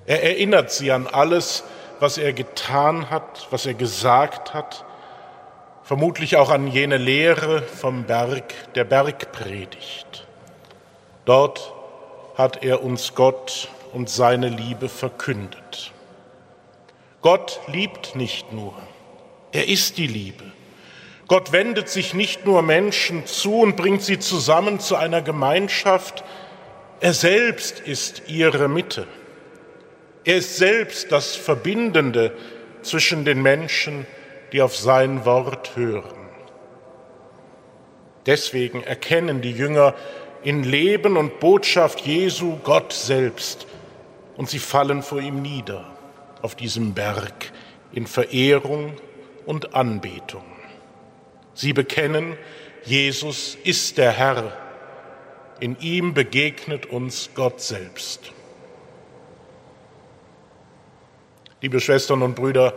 Er 0.05 0.23
erinnert 0.23 0.71
sie 0.71 0.91
an 0.91 1.07
alles, 1.07 1.63
was 1.99 2.17
er 2.17 2.33
getan 2.33 3.09
hat, 3.09 3.47
was 3.51 3.65
er 3.65 3.73
gesagt 3.73 4.53
hat, 4.53 4.83
vermutlich 5.83 6.36
auch 6.38 6.49
an 6.49 6.67
jene 6.67 6.97
Lehre 6.97 7.62
vom 7.62 8.03
Berg, 8.03 8.53
der 8.73 8.83
Bergpredigt. 8.83 10.27
Dort 11.25 11.73
hat 12.36 12.63
er 12.63 12.83
uns 12.83 13.15
Gott 13.15 13.69
und 13.93 14.09
seine 14.09 14.49
Liebe 14.49 14.89
verkündet. 14.89 15.91
Gott 17.21 17.62
liebt 17.67 18.15
nicht 18.15 18.51
nur, 18.51 18.73
er 19.51 19.69
ist 19.69 19.97
die 19.97 20.07
Liebe. 20.07 20.43
Gott 21.27 21.53
wendet 21.53 21.88
sich 21.88 22.13
nicht 22.13 22.45
nur 22.45 22.62
Menschen 22.62 23.25
zu 23.25 23.62
und 23.62 23.77
bringt 23.77 24.01
sie 24.01 24.19
zusammen 24.19 24.79
zu 24.79 24.97
einer 24.97 25.21
Gemeinschaft, 25.21 26.23
er 26.99 27.13
selbst 27.13 27.79
ist 27.79 28.23
ihre 28.27 28.67
Mitte. 28.67 29.08
Er 30.23 30.38
ist 30.38 30.58
selbst 30.58 31.12
das 31.12 31.36
Verbindende 31.36 32.32
zwischen 32.82 33.25
den 33.25 33.41
Menschen, 33.41 34.06
die 34.51 34.62
auf 34.62 34.75
sein 34.75 35.25
Wort 35.25 35.75
hören. 35.75 36.29
Deswegen 38.25 38.84
erkennen 38.84 39.41
die 39.41 39.51
Jünger 39.51 39.95
in 40.43 40.63
Leben 40.63 41.17
und 41.17 41.39
Botschaft 41.39 42.01
Jesu 42.01 42.58
Gott 42.63 42.93
selbst 42.93 43.67
und 44.38 44.49
sie 44.49 44.60
fallen 44.60 45.01
vor 45.03 45.19
ihm 45.19 45.41
nieder 45.41 45.86
auf 46.41 46.56
diesem 46.56 46.93
Berg 46.93 47.51
in 47.91 48.08
Verehrung 48.08 48.93
und 49.45 49.75
Anbetung. 49.75 50.43
Sie 51.53 51.73
bekennen, 51.73 52.38
Jesus 52.86 53.58
ist 53.63 53.97
der 53.97 54.12
Herr 54.12 54.58
in 55.63 55.80
ihm 55.80 56.13
begegnet 56.13 56.88
uns 56.88 57.30
Gott 57.36 57.62
selbst. 57.62 58.34
Liebe 61.62 61.80
Schwestern 61.80 62.21
und 62.21 62.36
Brüder, 62.36 62.73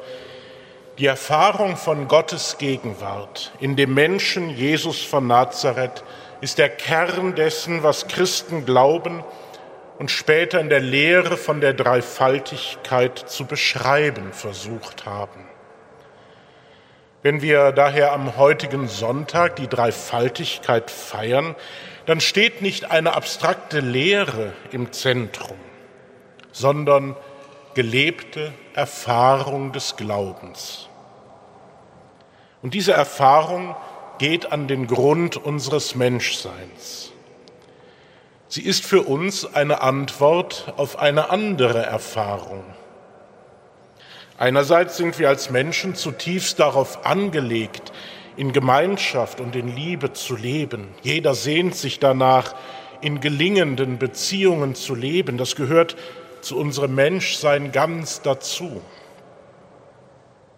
die 0.96 1.07
Erfahrung 1.07 1.77
von 1.77 2.07
Gottes 2.07 2.59
Gegenwart 2.59 3.51
in 3.59 3.75
dem 3.75 3.92
Menschen 3.92 4.51
Jesus 4.51 5.03
von 5.03 5.27
Nazareth 5.27 6.05
ist 6.40 6.59
der 6.59 6.68
Kern 6.68 7.35
dessen, 7.35 7.83
was 7.83 8.07
Christen 8.07 8.64
glauben 8.64 9.25
und 9.99 10.12
später 10.12 10.61
in 10.61 10.68
der 10.68 10.79
Lehre 10.79 11.37
von 11.37 11.61
der 11.61 11.75
Dreifaltigkeit 11.75 13.18
zu 13.18 13.46
beschreiben 13.46 14.33
versucht 14.33 15.07
haben. 15.07 15.40
Wenn 17.22 17.42
wir 17.42 17.72
daher 17.72 18.12
am 18.12 18.37
heutigen 18.37 18.87
Sonntag 18.87 19.57
die 19.57 19.66
Dreifaltigkeit 19.66 20.92
feiern, 20.92 21.57
dann 22.07 22.21
steht 22.21 22.62
nicht 22.62 22.90
eine 22.90 23.14
abstrakte 23.14 23.81
Lehre 23.81 24.53
im 24.71 24.92
Zentrum, 24.92 25.59
sondern 26.53 27.16
gelebte 27.75 28.55
Erfahrung 28.75 29.73
des 29.73 29.97
Glaubens. 29.97 30.88
Und 32.62 32.75
diese 32.75 32.92
Erfahrung 32.92 33.77
geht 34.19 34.51
an 34.51 34.66
den 34.66 34.87
Grund 34.87 35.37
unseres 35.37 35.95
Menschseins. 35.95 37.12
Sie 38.49 38.62
ist 38.62 38.85
für 38.85 39.03
uns 39.03 39.55
eine 39.55 39.83
Antwort 39.83 40.73
auf 40.77 40.99
eine 40.99 41.31
andere 41.31 41.85
Erfahrung. 41.85 42.64
Einerseits 44.38 44.97
sind 44.97 45.19
wir 45.19 45.29
als 45.29 45.51
Menschen 45.51 45.95
zutiefst 45.95 46.61
darauf 46.61 47.05
angelegt, 47.05 47.92
in 48.37 48.53
Gemeinschaft 48.53 49.40
und 49.40 49.57
in 49.57 49.75
Liebe 49.75 50.12
zu 50.12 50.37
leben. 50.37 50.88
Jeder 51.03 51.35
sehnt 51.35 51.75
sich 51.75 51.99
danach, 51.99 52.55
in 53.01 53.20
gelingenden 53.20 53.99
Beziehungen 53.99 54.75
zu 54.75 54.94
leben. 54.94 55.38
Das 55.38 55.57
gehört 55.57 55.96
zu 56.40 56.57
unserem 56.57 56.94
Menschsein 56.94 57.72
ganz 57.72 58.22
dazu. 58.22 58.81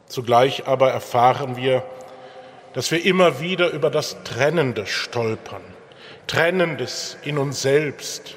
Zugleich 0.07 0.67
aber 0.67 0.91
erfahren 0.91 1.57
wir, 1.57 1.85
dass 2.73 2.91
wir 2.91 3.05
immer 3.05 3.41
wieder 3.41 3.71
über 3.71 3.91
das 3.91 4.23
Trennende 4.25 4.87
stolpern, 4.87 5.63
Trennendes 6.27 7.17
in 7.25 7.39
uns 7.39 7.63
selbst 7.63 8.37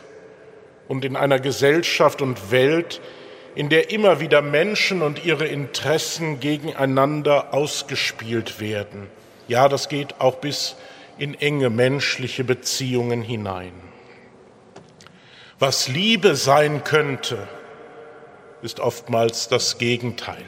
und 0.87 1.05
in 1.05 1.15
einer 1.15 1.39
Gesellschaft 1.39 2.21
und 2.21 2.51
Welt, 2.51 3.01
in 3.55 3.69
der 3.69 3.91
immer 3.91 4.19
wieder 4.19 4.41
Menschen 4.41 5.01
und 5.01 5.25
ihre 5.25 5.45
Interessen 5.45 6.39
gegeneinander 6.39 7.53
ausgespielt 7.53 8.59
werden. 8.59 9.09
Ja, 9.51 9.67
das 9.67 9.89
geht 9.89 10.21
auch 10.21 10.35
bis 10.35 10.77
in 11.17 11.35
enge 11.35 11.69
menschliche 11.69 12.45
Beziehungen 12.45 13.21
hinein. 13.21 13.73
Was 15.59 15.89
Liebe 15.89 16.37
sein 16.37 16.85
könnte, 16.85 17.49
ist 18.61 18.79
oftmals 18.79 19.49
das 19.49 19.77
Gegenteil. 19.77 20.45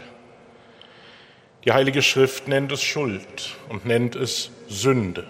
Die 1.65 1.73
Heilige 1.73 2.01
Schrift 2.01 2.47
nennt 2.47 2.71
es 2.71 2.81
Schuld 2.81 3.57
und 3.67 3.85
nennt 3.85 4.15
es 4.15 4.51
Sünde. 4.69 5.27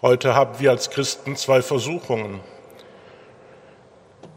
Heute 0.00 0.34
haben 0.34 0.60
wir 0.60 0.70
als 0.70 0.88
Christen 0.88 1.36
zwei 1.36 1.60
Versuchungen. 1.60 2.40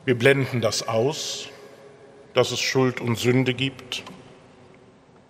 Wir 0.03 0.19
blenden 0.19 0.60
das 0.60 0.89
aus, 0.89 1.47
dass 2.34 2.51
es 2.51 2.60
Schuld 2.60 2.99
und 2.99 3.17
Sünde 3.17 3.53
gibt, 3.53 4.03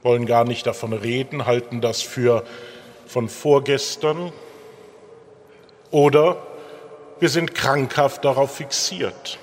wollen 0.03 0.25
gar 0.25 0.43
nicht 0.43 0.67
davon 0.67 0.93
reden, 0.93 1.45
halten 1.45 1.81
das 1.81 2.01
für 2.01 2.43
von 3.07 3.29
vorgestern. 3.29 4.31
Oder 5.91 6.37
wir 7.19 7.29
sind 7.29 7.55
krankhaft 7.55 8.25
darauf 8.25 8.55
fixiert. 8.55 9.39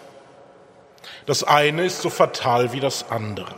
Das 1.27 1.45
eine 1.45 1.85
ist 1.85 2.03
so 2.03 2.11
fatal 2.11 2.73
wie 2.73 2.81
das 2.81 3.11
andere. 3.11 3.55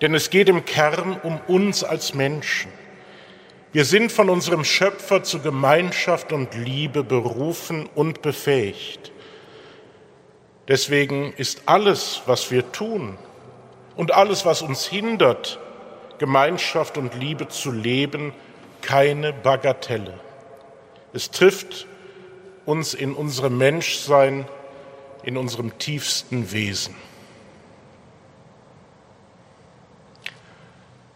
Denn 0.00 0.14
es 0.14 0.30
geht 0.30 0.48
im 0.48 0.64
Kern 0.64 1.18
um 1.22 1.40
uns 1.46 1.84
als 1.84 2.14
Menschen. 2.14 2.72
Wir 3.72 3.84
sind 3.84 4.10
von 4.10 4.30
unserem 4.30 4.64
Schöpfer 4.64 5.22
zu 5.22 5.40
Gemeinschaft 5.40 6.32
und 6.32 6.54
Liebe 6.54 7.04
berufen 7.04 7.88
und 7.94 8.22
befähigt. 8.22 9.12
Deswegen 10.66 11.32
ist 11.36 11.62
alles, 11.66 12.22
was 12.26 12.50
wir 12.50 12.72
tun 12.72 13.18
und 13.96 14.12
alles, 14.12 14.44
was 14.44 14.62
uns 14.62 14.86
hindert, 14.86 15.58
Gemeinschaft 16.20 16.98
und 16.98 17.14
Liebe 17.14 17.48
zu 17.48 17.72
leben, 17.72 18.34
keine 18.82 19.32
Bagatelle. 19.32 20.20
Es 21.14 21.30
trifft 21.30 21.86
uns 22.66 22.92
in 22.92 23.14
unserem 23.14 23.56
Menschsein, 23.56 24.46
in 25.22 25.38
unserem 25.38 25.78
tiefsten 25.78 26.52
Wesen. 26.52 26.94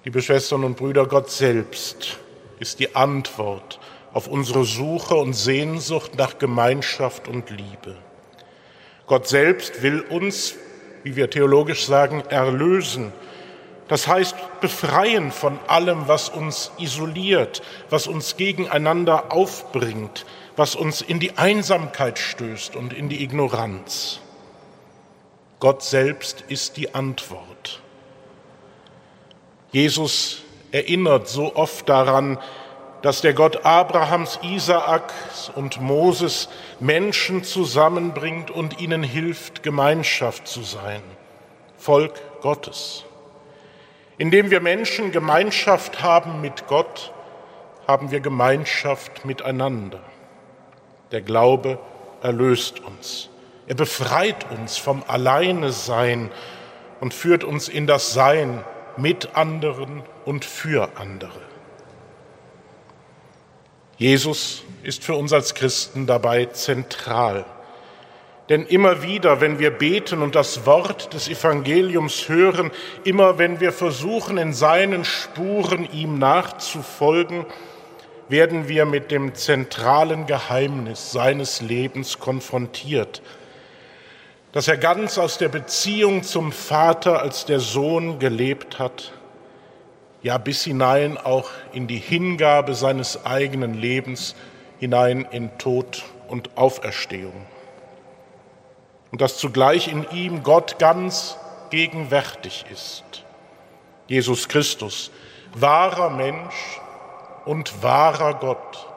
Liebe 0.05 0.23
Schwestern 0.23 0.64
und 0.64 0.79
Brüder, 0.79 1.07
Gott 1.07 1.31
selbst 1.31 2.19
ist 2.59 2.81
die 2.81 2.97
Antwort 2.97 3.79
auf 4.14 4.27
unsere 4.27 4.64
Suche 4.64 5.17
und 5.17 5.35
Sehnsucht 5.35 6.17
nach 6.17 6.38
Gemeinschaft 6.38 7.29
und 7.29 7.51
Liebe. 7.51 7.95
Gott 9.07 9.29
selbst 9.29 9.83
will 9.83 10.01
uns, 10.01 10.55
wie 11.03 11.14
wir 11.14 11.29
theologisch 11.29 11.85
sagen, 11.85 12.23
erlösen. 12.31 13.12
Das 13.88 14.09
heißt, 14.09 14.35
befreien 14.61 15.31
von 15.31 15.59
allem, 15.66 16.09
was 16.09 16.29
uns 16.31 16.73
isoliert, 16.79 17.62
was 17.90 18.07
uns 18.07 18.37
gegeneinander 18.37 19.31
aufbringt, 19.31 20.25
was 20.57 20.75
uns 20.75 21.03
in 21.03 21.20
die 21.20 21.37
Einsamkeit 21.37 22.18
stößt 22.18 22.77
und 22.77 22.92
in 22.92 23.09
die 23.09 23.23
Ignoranz. 23.23 24.20
Gott 25.61 25.83
selbst 25.83 26.44
ist 26.49 26.77
die 26.77 26.94
Antwort. 26.94 27.83
Jesus 29.70 30.42
erinnert 30.73 31.29
so 31.29 31.55
oft 31.57 31.88
daran, 31.88 32.38
dass 33.03 33.20
der 33.20 33.35
Gott 33.35 33.66
Abrahams, 33.66 34.38
Isaaks 34.42 35.51
und 35.55 35.81
Moses 35.81 36.49
Menschen 36.81 37.44
zusammenbringt 37.44 38.51
und 38.51 38.81
ihnen 38.81 39.03
hilft, 39.03 39.62
Gemeinschaft 39.62 40.49
zu 40.49 40.62
sein, 40.62 41.03
Volk 41.77 42.14
Gottes. 42.40 43.05
Indem 44.18 44.50
wir 44.50 44.61
Menschen 44.61 45.11
Gemeinschaft 45.11 46.03
haben 46.03 46.40
mit 46.40 46.66
Gott, 46.66 47.12
haben 47.87 48.11
wir 48.11 48.20
Gemeinschaft 48.20 49.24
miteinander. 49.24 50.00
Der 51.11 51.20
Glaube 51.20 51.79
erlöst 52.22 52.81
uns. 52.81 53.29
Er 53.66 53.74
befreit 53.74 54.50
uns 54.50 54.77
vom 54.77 55.03
Alleine 55.07 55.72
Sein 55.72 56.31
und 57.00 57.14
führt 57.14 57.44
uns 57.44 57.68
in 57.68 57.87
das 57.87 58.12
Sein 58.12 58.64
mit 58.96 59.37
anderen 59.37 60.03
und 60.24 60.44
für 60.44 60.90
andere. 60.96 61.40
Jesus 63.96 64.62
ist 64.83 65.05
für 65.05 65.14
uns 65.14 65.33
als 65.33 65.55
Christen 65.55 66.07
dabei 66.07 66.46
zentral. 66.46 67.44
Denn 68.51 68.67
immer 68.67 69.03
wieder, 69.03 69.41
wenn 69.41 69.59
wir 69.59 69.71
beten 69.71 70.21
und 70.21 70.35
das 70.35 70.67
Wort 70.67 71.15
des 71.15 71.29
Evangeliums 71.29 72.29
hören, 72.29 72.71
immer 73.03 73.39
wenn 73.39 73.59
wir 73.59 73.73
versuchen, 73.73 74.37
in 74.37 74.53
seinen 74.53 75.05
Spuren 75.07 75.89
ihm 75.93 76.19
nachzufolgen, 76.19 77.47
werden 78.29 78.69
wir 78.69 78.85
mit 78.85 79.11
dem 79.11 79.35
zentralen 79.35 80.27
Geheimnis 80.27 81.11
seines 81.13 81.63
Lebens 81.63 82.19
konfrontiert, 82.19 83.23
dass 84.53 84.69
er 84.69 84.77
ganz 84.77 85.19
aus 85.19 85.39
der 85.39 85.49
Beziehung 85.49 86.23
zum 86.23 86.53
Vater 86.53 87.21
als 87.21 87.45
der 87.47 87.61
Sohn 87.61 88.19
gelebt 88.19 88.79
hat, 88.79 89.13
ja 90.23 90.39
bis 90.39 90.65
hinein 90.65 91.19
auch 91.19 91.51
in 91.73 91.87
die 91.87 91.99
Hingabe 91.99 92.75
seines 92.75 93.25
eigenen 93.27 93.75
Lebens, 93.75 94.35
hinein 94.79 95.27
in 95.31 95.57
Tod 95.59 96.05
und 96.29 96.57
Auferstehung. 96.57 97.54
Und 99.14 99.20
dass 99.20 99.38
zugleich 99.38 99.87
in 99.87 100.05
ihm 100.11 100.42
Gott 100.42 100.81
ganz 100.81 101.37
gegenwärtig 101.70 102.64
ist. 102.72 103.05
Jesus 104.09 104.48
Christus, 104.48 105.12
wahrer 105.55 106.11
Mensch 106.11 106.81
und 107.44 107.81
wahrer 107.81 108.35
Gott, 108.35 108.88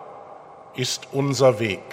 ist 0.73 1.09
unser 1.11 1.59
Weg. 1.59 1.83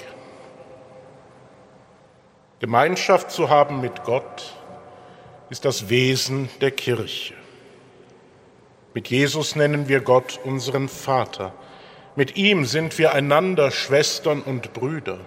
Gemeinschaft 2.61 3.31
zu 3.31 3.51
haben 3.51 3.83
mit 3.83 4.05
Gott 4.05 4.55
ist 5.51 5.67
das 5.67 5.91
Wesen 5.91 6.49
der 6.63 6.71
Kirche. 6.71 7.35
Mit 8.95 9.09
Jesus 9.09 9.55
nennen 9.55 9.87
wir 9.87 10.01
Gott 10.01 10.41
unseren 10.45 10.89
Vater. 10.89 11.53
Mit 12.17 12.39
ihm 12.39 12.65
sind 12.65 12.97
wir 12.97 13.13
einander 13.13 13.71
Schwestern 13.71 14.41
und 14.41 14.73
Brüder. 14.73 15.19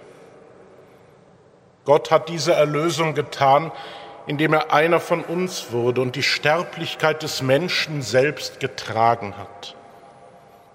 Gott 1.88 2.10
hat 2.10 2.28
diese 2.28 2.52
Erlösung 2.52 3.14
getan, 3.14 3.72
indem 4.26 4.52
er 4.52 4.74
einer 4.74 5.00
von 5.00 5.24
uns 5.24 5.72
wurde 5.72 6.02
und 6.02 6.16
die 6.16 6.22
Sterblichkeit 6.22 7.22
des 7.22 7.40
Menschen 7.40 8.02
selbst 8.02 8.60
getragen 8.60 9.38
hat. 9.38 9.74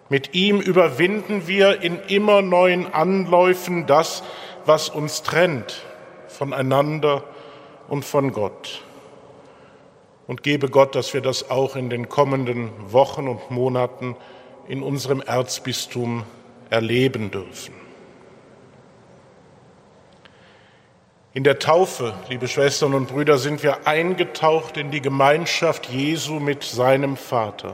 Mit 0.09 0.33
ihm 0.33 0.59
überwinden 0.59 1.47
wir 1.47 1.83
in 1.83 1.99
immer 2.07 2.41
neuen 2.41 2.91
Anläufen 2.91 3.85
das, 3.85 4.23
was 4.65 4.89
uns 4.89 5.21
trennt, 5.21 5.83
voneinander 6.29 7.23
und 7.87 8.05
von 8.05 8.33
Gott. 8.33 8.81
Und 10.25 10.41
gebe 10.41 10.67
Gott, 10.67 10.95
dass 10.95 11.13
wir 11.13 11.21
das 11.21 11.51
auch 11.51 11.75
in 11.75 11.91
den 11.91 12.09
kommenden 12.09 12.71
Wochen 12.91 13.27
und 13.27 13.51
Monaten 13.51 14.15
in 14.67 14.81
unserem 14.81 15.21
Erzbistum 15.21 16.23
erleben 16.71 17.29
dürfen. 17.29 17.82
In 21.35 21.43
der 21.43 21.57
Taufe, 21.57 22.13
liebe 22.29 22.47
Schwestern 22.47 22.93
und 22.93 23.07
Brüder, 23.07 23.39
sind 23.39 23.63
wir 23.63 23.87
eingetaucht 23.87 24.77
in 24.77 24.91
die 24.91 25.01
Gemeinschaft 25.01 25.89
Jesu 25.89 26.33
mit 26.33 26.61
seinem 26.61 27.17
Vater. 27.17 27.73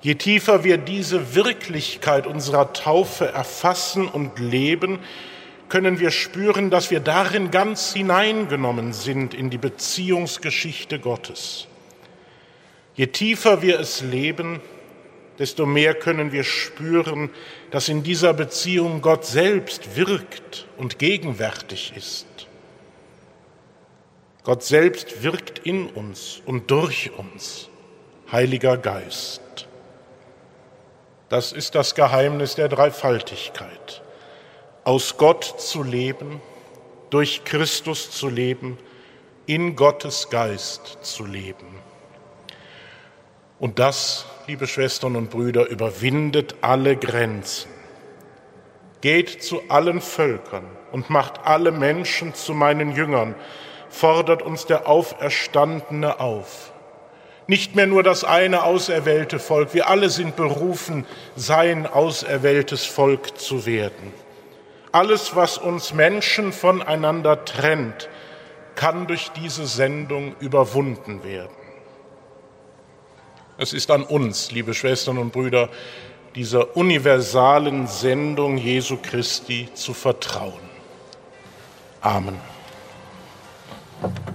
Je 0.00 0.14
tiefer 0.14 0.64
wir 0.64 0.78
diese 0.78 1.34
Wirklichkeit 1.34 2.26
unserer 2.26 2.72
Taufe 2.72 3.28
erfassen 3.28 4.08
und 4.08 4.38
leben, 4.38 4.98
können 5.68 6.00
wir 6.00 6.10
spüren, 6.10 6.70
dass 6.70 6.90
wir 6.90 7.00
darin 7.00 7.50
ganz 7.50 7.92
hineingenommen 7.92 8.94
sind 8.94 9.34
in 9.34 9.50
die 9.50 9.58
Beziehungsgeschichte 9.58 10.98
Gottes. 10.98 11.66
Je 12.94 13.08
tiefer 13.08 13.60
wir 13.60 13.78
es 13.78 14.00
leben, 14.00 14.62
desto 15.38 15.66
mehr 15.66 15.92
können 15.92 16.32
wir 16.32 16.44
spüren, 16.44 17.28
dass 17.70 17.90
in 17.90 18.02
dieser 18.02 18.32
Beziehung 18.32 19.02
Gott 19.02 19.26
selbst 19.26 19.96
wirkt 19.96 20.66
und 20.78 20.98
gegenwärtig 20.98 21.92
ist. 21.94 22.26
Gott 24.44 24.62
selbst 24.62 25.22
wirkt 25.22 25.60
in 25.60 25.88
uns 25.88 26.42
und 26.46 26.70
durch 26.70 27.10
uns, 27.16 27.68
Heiliger 28.30 28.76
Geist. 28.76 29.40
Das 31.28 31.52
ist 31.52 31.74
das 31.74 31.94
Geheimnis 31.94 32.54
der 32.54 32.68
Dreifaltigkeit 32.68 34.02
aus 34.84 35.16
Gott 35.16 35.44
zu 35.44 35.82
leben, 35.82 36.40
durch 37.10 37.44
Christus 37.44 38.10
zu 38.10 38.28
leben, 38.28 38.78
in 39.46 39.76
Gottes 39.76 40.28
Geist 40.30 40.98
zu 41.02 41.24
leben. 41.24 41.66
Und 43.58 43.78
das, 43.78 44.26
liebe 44.46 44.66
Schwestern 44.66 45.16
und 45.16 45.30
Brüder, 45.30 45.68
überwindet 45.68 46.56
alle 46.60 46.96
Grenzen. 46.96 47.70
Geht 49.00 49.42
zu 49.42 49.62
allen 49.68 50.00
Völkern 50.00 50.66
und 50.92 51.08
macht 51.08 51.44
alle 51.44 51.72
Menschen 51.72 52.34
zu 52.34 52.52
meinen 52.52 52.94
Jüngern, 52.94 53.34
fordert 53.94 54.42
uns 54.42 54.66
der 54.66 54.88
Auferstandene 54.88 56.20
auf. 56.20 56.72
Nicht 57.46 57.76
mehr 57.76 57.86
nur 57.86 58.02
das 58.02 58.24
eine 58.24 58.64
auserwählte 58.64 59.38
Volk, 59.38 59.74
wir 59.74 59.88
alle 59.88 60.10
sind 60.10 60.34
berufen, 60.34 61.06
sein 61.36 61.86
auserwähltes 61.86 62.84
Volk 62.84 63.38
zu 63.38 63.66
werden. 63.66 64.12
Alles, 64.92 65.36
was 65.36 65.58
uns 65.58 65.92
Menschen 65.92 66.52
voneinander 66.52 67.44
trennt, 67.44 68.08
kann 68.74 69.06
durch 69.06 69.30
diese 69.30 69.66
Sendung 69.66 70.34
überwunden 70.40 71.22
werden. 71.22 71.54
Es 73.58 73.72
ist 73.72 73.90
an 73.90 74.02
uns, 74.02 74.50
liebe 74.50 74.74
Schwestern 74.74 75.18
und 75.18 75.32
Brüder, 75.32 75.68
dieser 76.34 76.76
universalen 76.76 77.86
Sendung 77.86 78.56
Jesu 78.56 78.98
Christi 79.00 79.68
zu 79.74 79.94
vertrauen. 79.94 80.70
Amen. 82.00 82.53
Thank 84.04 84.18
you. 84.28 84.34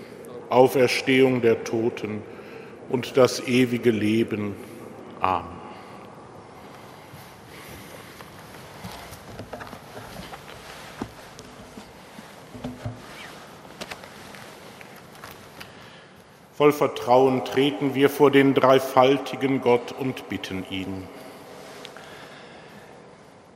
Auferstehung 0.51 1.41
der 1.41 1.63
Toten 1.63 2.21
und 2.89 3.15
das 3.15 3.47
ewige 3.47 3.91
Leben. 3.91 4.55
Amen. 5.21 5.61
Voll 16.53 16.73
Vertrauen 16.73 17.43
treten 17.43 17.95
wir 17.95 18.09
vor 18.09 18.29
den 18.29 18.53
dreifaltigen 18.53 19.61
Gott 19.61 19.95
und 19.97 20.29
bitten 20.29 20.63
ihn. 20.69 21.07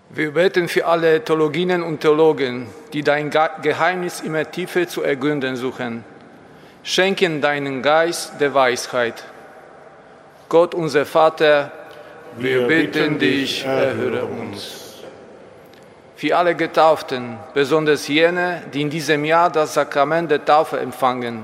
Wir 0.09 0.31
beten 0.31 0.67
für 0.69 0.87
alle 0.87 1.23
Theologinnen 1.23 1.83
und 1.83 1.99
Theologen, 1.99 2.67
die 2.93 3.03
dein 3.03 3.29
Geheimnis 3.29 4.21
immer 4.21 4.49
tiefer 4.49 4.87
zu 4.87 5.03
ergründen 5.03 5.55
suchen 5.55 6.03
schenken 6.85 7.41
deinen 7.41 7.81
Geist 7.81 8.39
der 8.39 8.53
Weisheit. 8.53 9.25
Gott, 10.47 10.75
unser 10.75 11.05
Vater, 11.05 11.71
wir, 12.37 12.61
wir 12.61 12.67
bitten 12.67 13.17
dich, 13.17 13.65
erhöre 13.65 14.25
uns. 14.25 14.93
Für 16.15 16.37
alle 16.37 16.55
Getauften, 16.55 17.37
besonders 17.53 18.07
jene, 18.07 18.61
die 18.71 18.83
in 18.83 18.89
diesem 18.91 19.25
Jahr 19.25 19.49
das 19.49 19.73
Sakrament 19.73 20.29
der 20.29 20.45
Taufe 20.45 20.79
empfangen, 20.79 21.43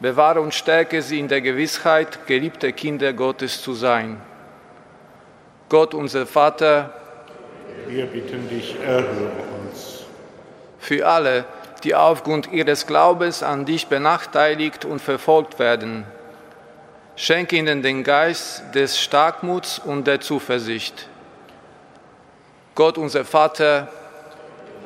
bewahre 0.00 0.40
und 0.40 0.54
stärke 0.54 1.02
sie 1.02 1.20
in 1.20 1.28
der 1.28 1.42
Gewissheit, 1.42 2.26
geliebte 2.26 2.72
Kinder 2.72 3.12
Gottes 3.12 3.62
zu 3.62 3.74
sein. 3.74 4.20
Gott, 5.68 5.92
unser 5.92 6.26
Vater, 6.26 6.94
wir 7.86 8.06
bitten 8.06 8.48
dich, 8.48 8.76
erhöre 8.80 9.30
uns. 9.62 10.04
Für 10.78 11.06
alle, 11.06 11.44
die 11.86 11.94
aufgrund 11.94 12.50
ihres 12.50 12.88
Glaubens 12.88 13.44
an 13.44 13.64
dich 13.64 13.86
benachteiligt 13.86 14.84
und 14.84 15.00
verfolgt 15.00 15.60
werden. 15.60 16.04
Schenke 17.14 17.54
ihnen 17.54 17.80
den 17.80 18.02
Geist 18.02 18.74
des 18.74 19.00
Starkmuts 19.00 19.78
und 19.78 20.04
der 20.08 20.20
Zuversicht. 20.20 21.08
Gott, 22.74 22.98
unser 22.98 23.24
Vater, 23.24 23.86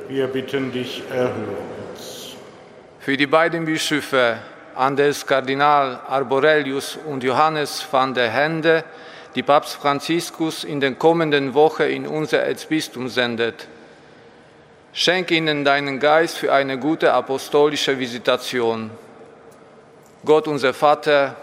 wir 0.09 0.27
bitten 0.27 0.71
dich, 0.71 1.01
erhöre 1.09 1.57
uns. 1.91 2.35
Für 2.99 3.17
die 3.17 3.25
beiden 3.25 3.65
Bischöfe, 3.65 4.37
Anders 4.75 5.25
Kardinal 5.25 6.01
Arborelius 6.07 6.99
und 7.07 7.23
Johannes 7.23 7.83
van 7.91 8.13
der 8.13 8.29
Hände, 8.29 8.83
die 9.33 9.41
Papst 9.41 9.73
Franziskus 9.73 10.63
in 10.63 10.79
den 10.79 10.99
kommenden 10.99 11.55
Wochen 11.55 11.81
in 11.81 12.05
unser 12.05 12.43
Erzbistum 12.43 13.07
sendet, 13.09 13.67
Schenk 14.93 15.31
ihnen 15.31 15.63
deinen 15.63 15.99
Geist 15.99 16.37
für 16.37 16.51
eine 16.51 16.77
gute 16.77 17.13
apostolische 17.13 17.97
Visitation. 17.97 18.91
Gott, 20.25 20.47
unser 20.49 20.73
Vater, 20.73 21.37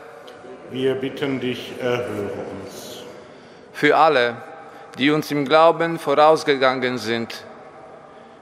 wir 0.70 0.94
bitten 0.96 1.40
dich, 1.40 1.72
erhöre 1.80 2.44
uns. 2.60 3.04
Für 3.72 3.96
alle, 3.96 4.36
die 4.98 5.10
uns 5.10 5.30
im 5.30 5.46
Glauben 5.46 5.98
vorausgegangen 5.98 6.98
sind, 6.98 7.42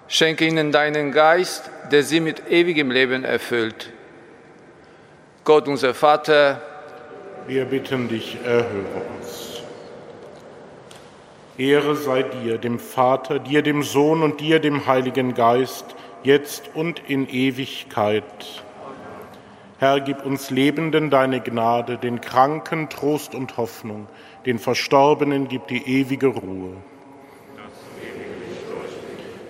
schenke 0.09 0.45
ihnen 0.45 0.73
deinen 0.73 1.13
Geist, 1.13 1.71
der 1.93 2.03
sie 2.03 2.19
mit 2.19 2.51
ewigem 2.51 2.91
Leben 2.91 3.25
erfüllt. 3.25 3.93
Gott, 5.45 5.69
unser 5.69 5.95
Vater, 5.95 6.61
wir 7.47 7.65
bitten 7.67 8.09
dich, 8.09 8.39
erhöre 8.45 9.03
uns. 9.19 9.26
Ehre 11.59 11.97
sei 11.97 12.23
dir, 12.23 12.59
dem 12.59 12.79
Vater, 12.79 13.39
dir, 13.39 13.63
dem 13.63 13.83
Sohn 13.83 14.23
und 14.23 14.41
dir, 14.41 14.61
dem 14.61 14.87
Heiligen 14.87 15.35
Geist, 15.35 15.97
jetzt 16.23 16.71
und 16.75 17.01
in 17.09 17.29
Ewigkeit. 17.29 18.63
Herr, 19.79 20.01
gib 20.01 20.25
uns 20.25 20.51
Lebenden 20.51 21.11
deine 21.11 21.41
Gnade, 21.41 21.99
den 21.99 22.21
Kranken 22.21 22.89
Trost 22.89 23.35
und 23.35 23.57
Hoffnung, 23.57 24.07
den 24.45 24.59
Verstorbenen 24.59 25.49
gib 25.49 25.67
die 25.69 25.83
ewige 25.87 26.29
Ruhe. 26.29 26.77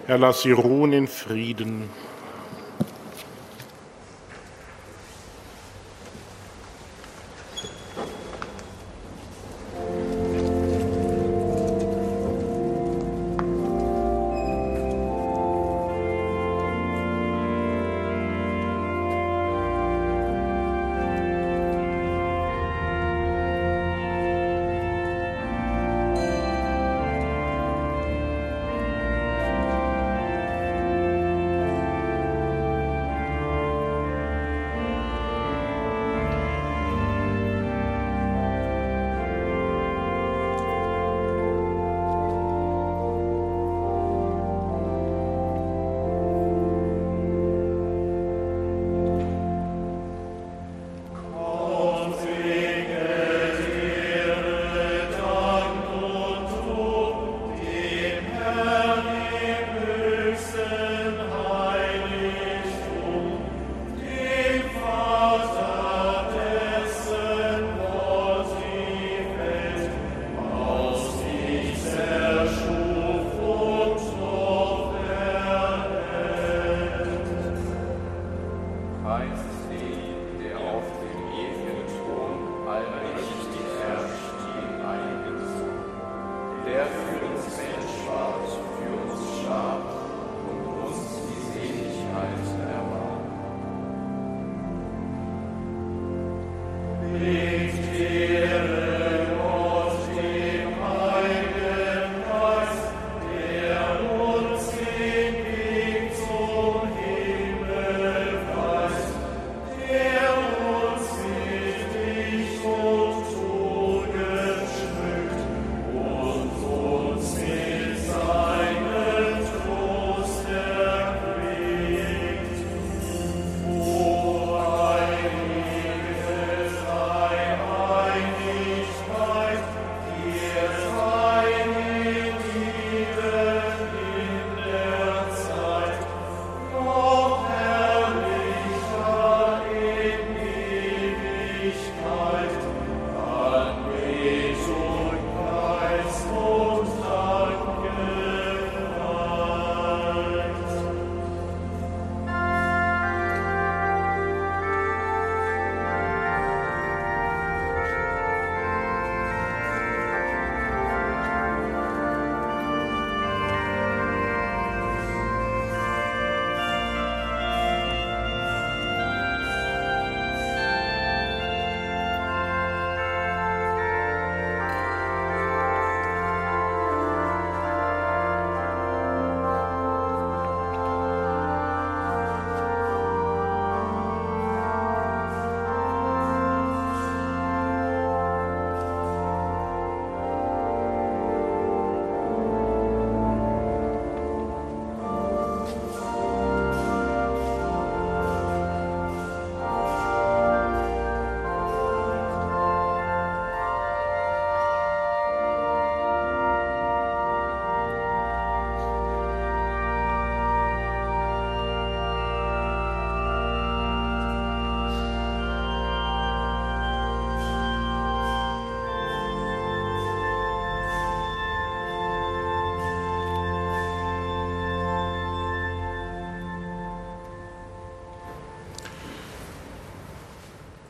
Herr, 0.07 0.19
lass 0.19 0.43
sie 0.43 0.53
ruhen 0.53 0.93
in 0.93 1.09
Frieden. 1.09 1.89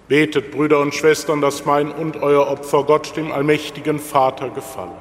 Betet, 0.08 0.52
Brüder 0.52 0.78
und 0.78 0.94
Schwestern, 0.94 1.40
dass 1.40 1.64
mein 1.64 1.90
und 1.90 2.22
euer 2.22 2.46
Opfer 2.46 2.84
Gott, 2.84 3.16
dem 3.16 3.32
allmächtigen 3.32 3.98
Vater, 3.98 4.50
gefalle. 4.50 4.92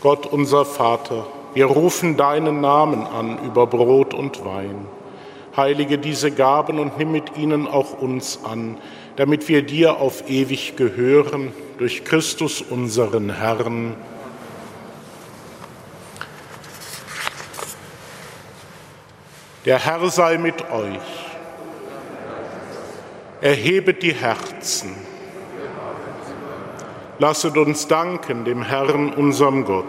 Gott 0.00 0.24
unser 0.24 0.64
Vater, 0.64 1.26
wir 1.52 1.66
rufen 1.66 2.16
deinen 2.16 2.60
Namen 2.60 3.06
an 3.06 3.38
über 3.44 3.66
Brot 3.66 4.14
und 4.14 4.44
Wein. 4.46 4.86
Heilige 5.56 5.98
diese 5.98 6.30
Gaben 6.30 6.78
und 6.78 6.96
nimm 6.96 7.12
mit 7.12 7.36
ihnen 7.36 7.66
auch 7.66 8.00
uns 8.00 8.40
an, 8.44 8.78
damit 9.16 9.48
wir 9.48 9.62
dir 9.62 9.96
auf 9.96 10.28
ewig 10.28 10.76
gehören 10.76 11.52
durch 11.78 12.04
Christus 12.04 12.62
unseren 12.62 13.34
Herrn. 13.38 13.96
Der 19.64 19.78
Herr 19.84 20.08
sei 20.10 20.38
mit 20.38 20.70
euch. 20.70 21.00
Erhebet 23.40 24.02
die 24.02 24.14
Herzen. 24.14 24.94
Lasset 27.18 27.56
uns 27.56 27.88
danken 27.88 28.44
dem 28.44 28.62
Herrn, 28.62 29.12
unserem 29.14 29.64
Gott. 29.64 29.84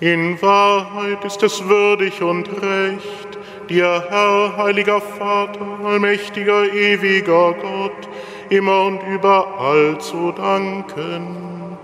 In 0.00 0.40
Wahrheit 0.42 1.24
ist 1.24 1.42
es 1.42 1.66
würdig 1.66 2.20
und 2.20 2.46
recht, 2.60 3.23
dir, 3.70 4.04
Herr, 4.08 4.56
heiliger 4.56 5.00
Vater, 5.00 5.78
allmächtiger, 5.84 6.72
ewiger 6.72 7.52
Gott, 7.54 8.08
immer 8.50 8.82
und 8.82 9.00
überall 9.08 9.98
zu 9.98 10.32
danken. 10.32 11.78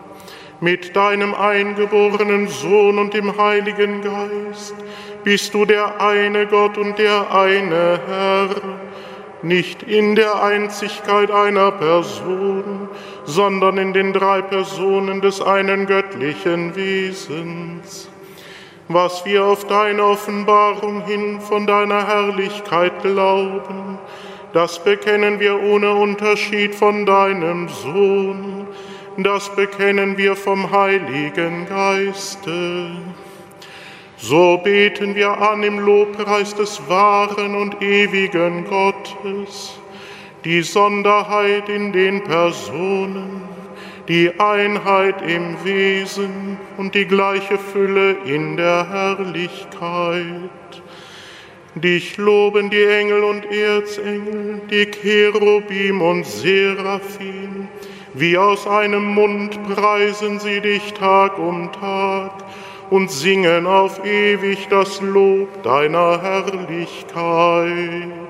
Mit 0.61 0.95
deinem 0.95 1.35
eingeborenen 1.35 2.49
Sohn 2.49 2.99
und 2.99 3.15
dem 3.15 3.37
Heiligen 3.39 4.03
Geist 4.03 4.75
bist 5.25 5.55
du 5.55 5.65
der 5.65 6.01
eine 6.01 6.47
Gott 6.47 6.77
und 6.77 6.99
der 6.99 7.35
eine 7.35 8.01
Herr, 8.07 8.49
nicht 9.43 9.83
in 9.83 10.17
der 10.17 10.43
Einzigkeit 10.43 11.31
einer 11.31 11.73
Person, 11.73 12.91
sondern 13.25 13.79
in 13.79 13.93
den 13.95 14.13
drei 14.13 14.43
Personen 14.43 15.23
des 15.23 15.41
einen 15.41 15.87
göttlichen 15.87 16.77
Wesens 16.77 18.11
was 18.93 19.25
wir 19.25 19.45
auf 19.45 19.69
deine 19.69 20.03
Offenbarung 20.03 21.05
hin 21.07 21.41
von 21.41 21.65
deiner 21.65 22.09
Herrlichkeit 22.09 23.03
glauben, 23.03 23.99
das 24.53 24.83
bekennen 24.83 25.39
wir 25.39 25.63
ohne 25.63 25.95
Unterschied 25.95 26.75
von 26.75 27.07
deinem 27.07 27.69
Sohn, 27.69 28.67
das 29.17 29.55
bekennen 29.55 30.19
wir 30.19 30.35
vom 30.35 30.73
Heiligen 30.73 31.67
Geiste. 31.67 32.91
So 34.17 34.59
beten 34.59 35.15
wir 35.15 35.41
an 35.41 35.63
im 35.63 35.79
Lobpreis 35.79 36.57
des 36.57 36.89
wahren 36.89 37.55
und 37.55 37.81
ewigen 37.81 38.65
Gottes, 38.65 39.79
die 40.45 40.63
Sonderheit 40.63 41.69
in 41.69 41.93
den 41.93 42.25
Personen, 42.25 43.60
die 44.09 44.39
Einheit 44.39 45.23
im 45.23 45.57
Wesen 45.65 46.59
und 46.77 46.95
die 46.95 47.07
gleiche 47.07 47.59
Fülle 47.59 48.17
in 48.25 48.57
der 48.57 48.89
Herrlichkeit. 48.89 50.25
Dich 51.75 52.17
loben 52.17 52.71
die 52.71 52.83
Engel 52.83 53.23
und 53.23 53.45
Erzengel, 53.45 54.63
die 54.71 54.87
Cherubim 54.87 56.03
und 56.03 56.27
Seraphim, 56.27 57.69
wie 58.15 58.37
aus 58.37 58.67
einem 58.67 59.15
Mund 59.15 59.63
preisen 59.75 60.41
sie 60.41 60.61
dich 60.61 60.93
Tag 60.95 61.39
um 61.39 61.71
Tag 61.73 62.33
und 62.91 63.11
singen 63.11 63.69
auf 63.69 64.05
ewig 64.05 64.67
das 64.69 65.01
Lob 65.01 65.63
deiner 65.63 66.21
Herrlichkeit. 66.21 68.30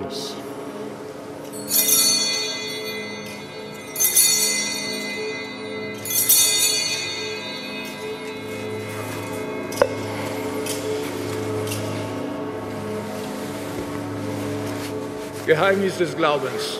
Geheimnis 15.51 15.97
des 15.97 16.15
Glaubens. 16.15 16.79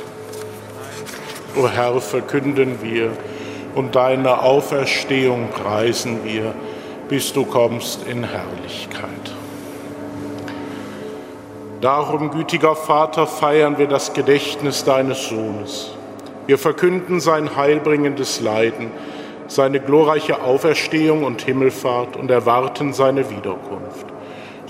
O 1.57 1.67
Herr, 1.67 1.99
verkünden 1.99 2.77
wir 2.81 3.11
und 3.75 3.97
deine 3.97 4.43
Auferstehung 4.43 5.49
preisen 5.49 6.23
wir, 6.23 6.53
bis 7.09 7.33
du 7.33 7.43
kommst 7.43 8.07
in 8.07 8.23
Herrlichkeit. 8.23 9.35
Darum, 11.81 12.31
gütiger 12.31 12.77
Vater, 12.77 13.27
feiern 13.27 13.77
wir 13.77 13.87
das 13.87 14.13
Gedächtnis 14.13 14.85
deines 14.85 15.27
Sohnes. 15.27 15.91
Wir 16.47 16.57
verkünden 16.57 17.19
sein 17.19 17.57
heilbringendes 17.57 18.39
Leiden, 18.39 18.91
seine 19.47 19.81
glorreiche 19.81 20.43
Auferstehung 20.43 21.25
und 21.25 21.41
Himmelfahrt 21.41 22.15
und 22.15 22.31
erwarten 22.31 22.93
seine 22.93 23.29
Wiederkunft 23.29 24.10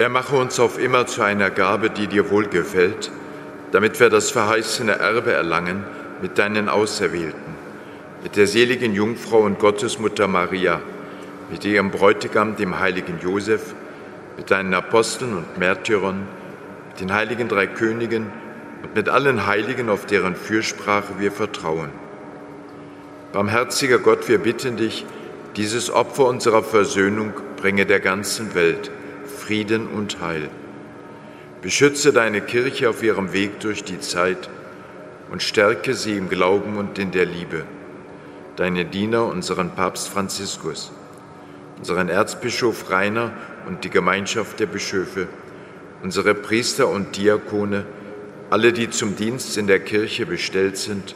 Er 0.00 0.08
mache 0.08 0.36
uns 0.36 0.60
auf 0.60 0.78
immer 0.78 1.08
zu 1.08 1.22
einer 1.22 1.50
Gabe, 1.50 1.90
die 1.90 2.06
dir 2.06 2.30
wohlgefällt, 2.30 3.10
damit 3.72 3.98
wir 3.98 4.10
das 4.10 4.30
verheißene 4.30 4.92
Erbe 4.92 5.32
erlangen 5.32 5.82
mit 6.22 6.38
deinen 6.38 6.68
Auserwählten, 6.68 7.56
mit 8.22 8.36
der 8.36 8.46
seligen 8.46 8.94
Jungfrau 8.94 9.40
und 9.40 9.58
Gottesmutter 9.58 10.28
Maria, 10.28 10.80
mit 11.50 11.64
ihrem 11.64 11.90
Bräutigam, 11.90 12.54
dem 12.54 12.78
heiligen 12.78 13.18
Josef, 13.20 13.74
mit 14.36 14.52
deinen 14.52 14.72
Aposteln 14.72 15.36
und 15.36 15.58
Märtyrern, 15.58 16.28
mit 16.90 17.00
den 17.00 17.12
heiligen 17.12 17.48
drei 17.48 17.66
Königen 17.66 18.30
und 18.84 18.94
mit 18.94 19.08
allen 19.08 19.48
Heiligen, 19.48 19.88
auf 19.88 20.06
deren 20.06 20.36
Fürsprache 20.36 21.14
wir 21.18 21.32
vertrauen. 21.32 21.90
Barmherziger 23.32 23.98
Gott, 23.98 24.28
wir 24.28 24.38
bitten 24.38 24.76
dich, 24.76 25.04
dieses 25.56 25.90
Opfer 25.90 26.26
unserer 26.26 26.62
Versöhnung 26.62 27.32
bringe 27.56 27.84
der 27.84 27.98
ganzen 27.98 28.54
Welt 28.54 28.92
Frieden 29.48 29.86
und 29.88 30.20
Heil. 30.20 30.50
Beschütze 31.62 32.12
deine 32.12 32.42
Kirche 32.42 32.90
auf 32.90 33.02
ihrem 33.02 33.32
Weg 33.32 33.60
durch 33.60 33.82
die 33.82 33.98
Zeit 33.98 34.50
und 35.32 35.42
stärke 35.42 35.94
sie 35.94 36.18
im 36.18 36.28
Glauben 36.28 36.76
und 36.76 36.98
in 36.98 37.12
der 37.12 37.24
Liebe. 37.24 37.64
Deine 38.56 38.84
Diener, 38.84 39.24
unseren 39.24 39.70
Papst 39.70 40.10
Franziskus, 40.10 40.92
unseren 41.78 42.10
Erzbischof 42.10 42.90
Rainer 42.90 43.32
und 43.66 43.84
die 43.84 43.88
Gemeinschaft 43.88 44.60
der 44.60 44.66
Bischöfe, 44.66 45.28
unsere 46.02 46.34
Priester 46.34 46.86
und 46.86 47.16
Diakone, 47.16 47.86
alle, 48.50 48.74
die 48.74 48.90
zum 48.90 49.16
Dienst 49.16 49.56
in 49.56 49.66
der 49.66 49.80
Kirche 49.80 50.26
bestellt 50.26 50.76
sind 50.76 51.14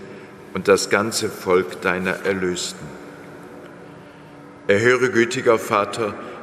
und 0.55 0.69
das 0.69 0.89
ganze 0.89 1.29
Volk 1.29 1.83
deiner 1.83 2.25
Erlösten. 2.25 2.87
Erhöre, 4.69 5.11
gütiger 5.11 5.59
Vater, 5.59 6.15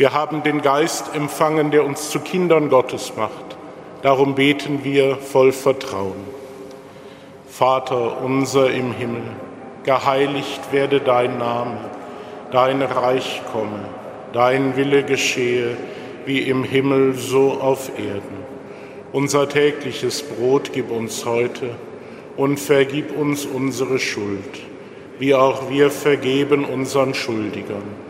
Wir 0.00 0.14
haben 0.14 0.42
den 0.42 0.62
Geist 0.62 1.14
empfangen, 1.14 1.70
der 1.70 1.84
uns 1.84 2.08
zu 2.08 2.20
Kindern 2.20 2.70
Gottes 2.70 3.16
macht. 3.18 3.58
Darum 4.00 4.34
beten 4.34 4.82
wir 4.82 5.16
voll 5.16 5.52
Vertrauen. 5.52 6.24
Vater 7.46 8.22
unser 8.22 8.70
im 8.70 8.94
Himmel, 8.94 9.24
geheiligt 9.84 10.72
werde 10.72 11.00
dein 11.00 11.36
Name, 11.36 11.76
dein 12.50 12.80
Reich 12.80 13.42
komme, 13.52 13.90
dein 14.32 14.74
Wille 14.74 15.02
geschehe, 15.02 15.76
wie 16.24 16.38
im 16.38 16.64
Himmel 16.64 17.12
so 17.12 17.60
auf 17.60 17.90
Erden. 17.98 18.46
Unser 19.12 19.50
tägliches 19.50 20.22
Brot 20.22 20.70
gib 20.72 20.90
uns 20.90 21.26
heute 21.26 21.74
und 22.38 22.58
vergib 22.58 23.14
uns 23.14 23.44
unsere 23.44 23.98
Schuld, 23.98 24.62
wie 25.18 25.34
auch 25.34 25.68
wir 25.68 25.90
vergeben 25.90 26.64
unseren 26.64 27.12
Schuldigern 27.12 28.09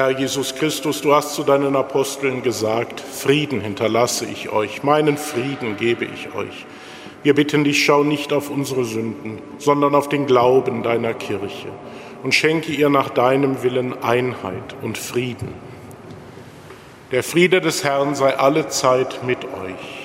Herr 0.00 0.18
Jesus 0.18 0.54
Christus, 0.54 1.02
du 1.02 1.14
hast 1.14 1.34
zu 1.34 1.42
deinen 1.42 1.76
Aposteln 1.76 2.42
gesagt, 2.42 3.00
Frieden 3.00 3.60
hinterlasse 3.60 4.24
ich 4.24 4.48
euch, 4.48 4.82
meinen 4.82 5.18
Frieden 5.18 5.76
gebe 5.76 6.06
ich 6.06 6.34
euch. 6.34 6.64
Wir 7.22 7.34
bitten 7.34 7.64
dich, 7.64 7.84
schau 7.84 8.02
nicht 8.02 8.32
auf 8.32 8.48
unsere 8.48 8.86
Sünden, 8.86 9.42
sondern 9.58 9.94
auf 9.94 10.08
den 10.08 10.24
Glauben 10.24 10.82
deiner 10.82 11.12
Kirche 11.12 11.68
und 12.22 12.34
schenke 12.34 12.72
ihr 12.72 12.88
nach 12.88 13.10
deinem 13.10 13.62
Willen 13.62 14.02
Einheit 14.02 14.74
und 14.80 14.96
Frieden. 14.96 15.52
Der 17.12 17.22
Friede 17.22 17.60
des 17.60 17.84
Herrn 17.84 18.14
sei 18.14 18.38
alle 18.38 18.68
Zeit 18.68 19.22
mit 19.26 19.44
euch. 19.44 19.99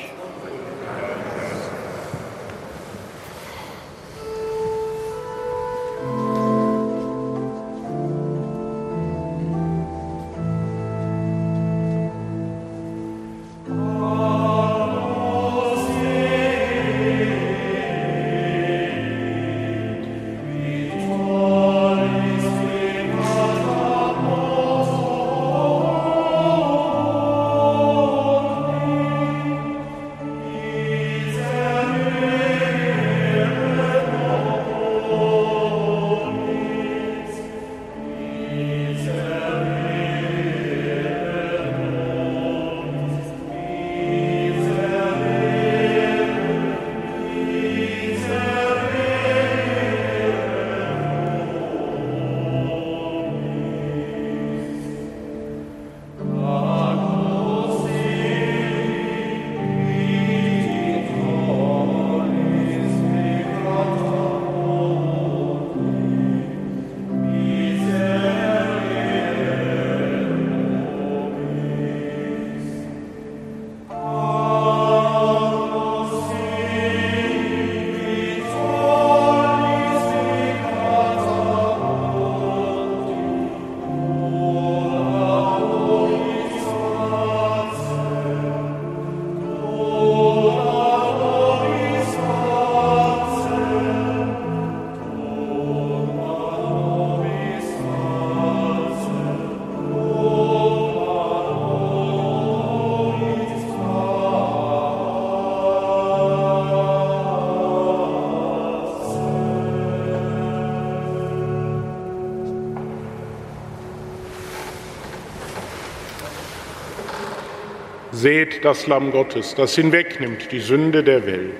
Seht 118.25 118.65
das 118.65 118.87
Lamm 118.87 119.11
Gottes, 119.11 119.53
das 119.53 119.75
hinwegnimmt 119.75 120.51
die 120.51 120.59
Sünde 120.59 121.03
der 121.03 121.27
Welt. 121.27 121.53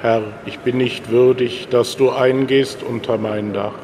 Herr, 0.00 0.24
ich 0.46 0.58
bin 0.58 0.78
nicht 0.78 1.12
würdig, 1.12 1.68
dass 1.70 1.96
du 1.96 2.10
eingehst 2.10 2.82
unter 2.82 3.18
mein 3.18 3.52
Dach, 3.52 3.78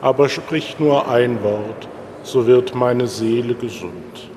aber 0.00 0.28
sprich 0.28 0.78
nur 0.78 1.08
ein 1.08 1.42
Wort, 1.42 1.88
so 2.22 2.46
wird 2.46 2.76
meine 2.76 3.08
Seele 3.08 3.54
gesund. 3.54 4.30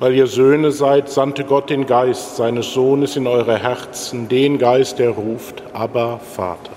Weil 0.00 0.14
ihr 0.14 0.26
Söhne 0.26 0.72
seid, 0.72 1.08
sandte 1.08 1.44
Gott 1.44 1.70
den 1.70 1.86
Geist 1.86 2.34
seines 2.34 2.72
Sohnes 2.72 3.14
in 3.14 3.28
eure 3.28 3.56
Herzen, 3.56 4.28
den 4.28 4.58
Geist, 4.58 4.98
der 4.98 5.10
ruft, 5.10 5.62
aber 5.72 6.18
Vater. 6.18 6.73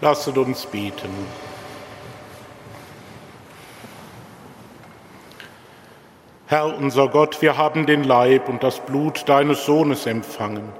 Lasset 0.00 0.38
uns 0.38 0.64
beten. 0.66 1.10
Herr 6.46 6.78
unser 6.78 7.08
Gott, 7.08 7.42
wir 7.42 7.56
haben 7.56 7.84
den 7.84 8.04
Leib 8.04 8.48
und 8.48 8.62
das 8.62 8.78
Blut 8.78 9.28
deines 9.28 9.66
Sohnes 9.66 10.06
empfangen. 10.06 10.72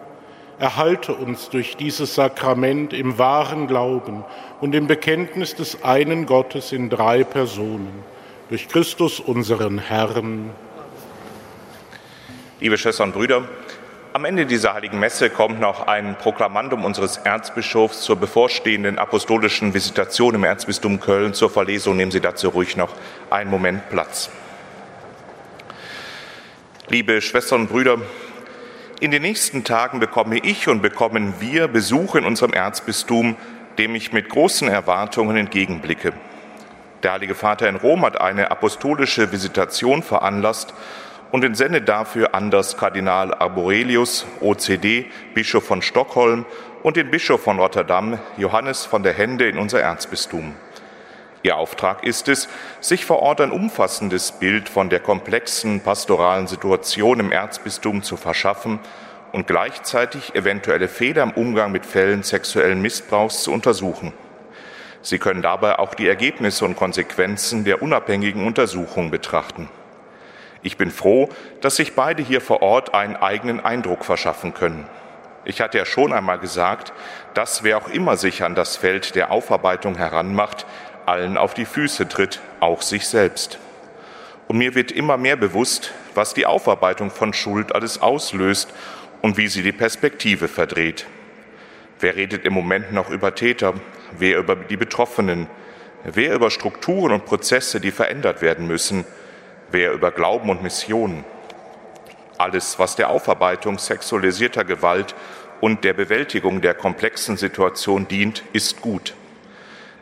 Erhalte 0.60 1.14
uns 1.14 1.50
durch 1.50 1.76
dieses 1.76 2.14
Sakrament 2.14 2.92
im 2.92 3.18
wahren 3.18 3.66
Glauben 3.66 4.24
und 4.60 4.74
im 4.74 4.86
Bekenntnis 4.86 5.54
des 5.54 5.82
einen 5.82 6.24
Gottes 6.24 6.72
in 6.72 6.88
drei 6.88 7.22
Personen, 7.24 8.04
durch 8.48 8.68
Christus 8.68 9.20
unseren 9.20 9.78
Herrn. 9.78 10.50
Liebe 12.60 12.78
Schwestern 12.78 13.08
und 13.08 13.14
Brüder, 13.14 13.42
am 14.12 14.24
Ende 14.24 14.46
dieser 14.46 14.74
heiligen 14.74 14.98
Messe 14.98 15.30
kommt 15.30 15.60
noch 15.60 15.86
ein 15.86 16.16
Proklamandum 16.16 16.84
unseres 16.84 17.18
Erzbischofs 17.18 18.00
zur 18.02 18.16
bevorstehenden 18.16 18.98
apostolischen 18.98 19.74
Visitation 19.74 20.34
im 20.34 20.44
Erzbistum 20.44 20.98
Köln 21.00 21.34
zur 21.34 21.50
Verlesung. 21.50 21.96
Nehmen 21.96 22.10
Sie 22.10 22.20
dazu 22.20 22.48
ruhig 22.48 22.76
noch 22.76 22.94
einen 23.30 23.50
Moment 23.50 23.88
Platz. 23.90 24.30
Liebe 26.88 27.20
Schwestern 27.20 27.62
und 27.62 27.68
Brüder, 27.68 27.98
in 29.00 29.10
den 29.10 29.22
nächsten 29.22 29.62
Tagen 29.62 30.00
bekomme 30.00 30.38
ich 30.38 30.68
und 30.68 30.80
bekommen 30.80 31.34
wir 31.38 31.68
Besuch 31.68 32.14
in 32.14 32.24
unserem 32.24 32.52
Erzbistum, 32.52 33.36
dem 33.76 33.94
ich 33.94 34.12
mit 34.12 34.28
großen 34.30 34.68
Erwartungen 34.68 35.36
entgegenblicke. 35.36 36.14
Der 37.02 37.12
Heilige 37.12 37.34
Vater 37.34 37.68
in 37.68 37.76
Rom 37.76 38.04
hat 38.04 38.20
eine 38.20 38.50
apostolische 38.50 39.30
Visitation 39.30 40.02
veranlasst 40.02 40.74
und 41.30 41.44
entsendet 41.44 41.88
dafür 41.88 42.34
Anders 42.34 42.76
Kardinal 42.76 43.34
Arborelius, 43.34 44.26
OCD, 44.40 45.06
Bischof 45.34 45.64
von 45.64 45.82
Stockholm 45.82 46.46
und 46.82 46.96
den 46.96 47.10
Bischof 47.10 47.42
von 47.42 47.58
Rotterdam, 47.58 48.18
Johannes 48.36 48.84
von 48.84 49.02
der 49.02 49.12
Hände, 49.12 49.48
in 49.48 49.58
unser 49.58 49.80
Erzbistum. 49.80 50.54
Ihr 51.42 51.56
Auftrag 51.56 52.04
ist 52.04 52.28
es, 52.28 52.48
sich 52.80 53.04
vor 53.04 53.20
Ort 53.20 53.40
ein 53.40 53.52
umfassendes 53.52 54.32
Bild 54.32 54.68
von 54.68 54.90
der 54.90 55.00
komplexen 55.00 55.80
pastoralen 55.80 56.46
Situation 56.46 57.20
im 57.20 57.30
Erzbistum 57.30 58.02
zu 58.02 58.16
verschaffen 58.16 58.80
und 59.32 59.46
gleichzeitig 59.46 60.34
eventuelle 60.34 60.88
Fehler 60.88 61.22
im 61.22 61.30
Umgang 61.32 61.70
mit 61.70 61.86
Fällen 61.86 62.22
sexuellen 62.22 62.82
Missbrauchs 62.82 63.44
zu 63.44 63.52
untersuchen. 63.52 64.12
Sie 65.02 65.18
können 65.18 65.42
dabei 65.42 65.78
auch 65.78 65.94
die 65.94 66.08
Ergebnisse 66.08 66.64
und 66.64 66.76
Konsequenzen 66.76 67.64
der 67.64 67.82
unabhängigen 67.82 68.44
Untersuchung 68.44 69.10
betrachten. 69.10 69.68
Ich 70.62 70.76
bin 70.76 70.90
froh, 70.90 71.28
dass 71.60 71.76
sich 71.76 71.94
beide 71.94 72.22
hier 72.22 72.40
vor 72.40 72.62
Ort 72.62 72.94
einen 72.94 73.16
eigenen 73.16 73.60
Eindruck 73.60 74.04
verschaffen 74.04 74.54
können. 74.54 74.86
Ich 75.44 75.60
hatte 75.60 75.78
ja 75.78 75.86
schon 75.86 76.12
einmal 76.12 76.38
gesagt, 76.38 76.92
dass 77.34 77.62
wer 77.62 77.78
auch 77.78 77.88
immer 77.88 78.16
sich 78.16 78.42
an 78.42 78.54
das 78.54 78.76
Feld 78.76 79.14
der 79.14 79.30
Aufarbeitung 79.30 79.96
heranmacht, 79.96 80.66
allen 81.06 81.38
auf 81.38 81.54
die 81.54 81.64
Füße 81.64 82.08
tritt, 82.08 82.40
auch 82.60 82.82
sich 82.82 83.06
selbst. 83.06 83.58
Und 84.46 84.58
mir 84.58 84.74
wird 84.74 84.92
immer 84.92 85.16
mehr 85.16 85.36
bewusst, 85.36 85.92
was 86.14 86.34
die 86.34 86.46
Aufarbeitung 86.46 87.10
von 87.10 87.32
Schuld 87.32 87.74
alles 87.74 88.02
auslöst 88.02 88.72
und 89.22 89.36
wie 89.36 89.48
sie 89.48 89.62
die 89.62 89.72
Perspektive 89.72 90.48
verdreht. 90.48 91.06
Wer 92.00 92.16
redet 92.16 92.44
im 92.44 92.52
Moment 92.52 92.92
noch 92.92 93.10
über 93.10 93.34
Täter? 93.34 93.74
Wer 94.18 94.38
über 94.38 94.56
die 94.56 94.76
Betroffenen? 94.76 95.48
Wer 96.04 96.34
über 96.34 96.50
Strukturen 96.50 97.12
und 97.12 97.26
Prozesse, 97.26 97.80
die 97.80 97.90
verändert 97.90 98.40
werden 98.40 98.66
müssen? 98.66 99.04
Wer 99.70 99.92
über 99.92 100.10
Glauben 100.10 100.50
und 100.50 100.62
Mission. 100.62 101.24
Alles, 102.38 102.78
was 102.78 102.96
der 102.96 103.10
Aufarbeitung 103.10 103.78
sexualisierter 103.78 104.64
Gewalt 104.64 105.14
und 105.60 105.84
der 105.84 105.92
Bewältigung 105.92 106.60
der 106.60 106.74
komplexen 106.74 107.36
Situation 107.36 108.06
dient, 108.06 108.44
ist 108.52 108.80
gut. 108.80 109.14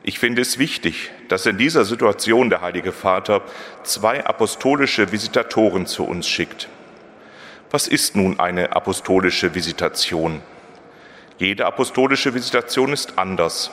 Ich 0.02 0.18
finde 0.18 0.42
es 0.42 0.58
wichtig, 0.58 1.10
dass 1.28 1.46
in 1.46 1.58
dieser 1.58 1.84
Situation 1.84 2.50
der 2.50 2.60
Heilige 2.60 2.92
Vater 2.92 3.42
zwei 3.82 4.24
apostolische 4.24 5.10
Visitatoren 5.10 5.86
zu 5.86 6.04
uns 6.04 6.28
schickt. 6.28 6.68
Was 7.70 7.88
ist 7.88 8.14
nun 8.14 8.38
eine 8.38 8.76
apostolische 8.76 9.54
Visitation? 9.54 10.42
Jede 11.38 11.66
apostolische 11.66 12.34
Visitation 12.34 12.92
ist 12.92 13.18
anders. 13.18 13.72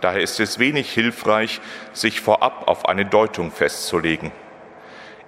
Daher 0.00 0.20
ist 0.20 0.40
es 0.40 0.58
wenig 0.58 0.90
hilfreich, 0.90 1.60
sich 1.92 2.20
vorab 2.20 2.66
auf 2.66 2.88
eine 2.88 3.06
Deutung 3.06 3.52
festzulegen. 3.52 4.32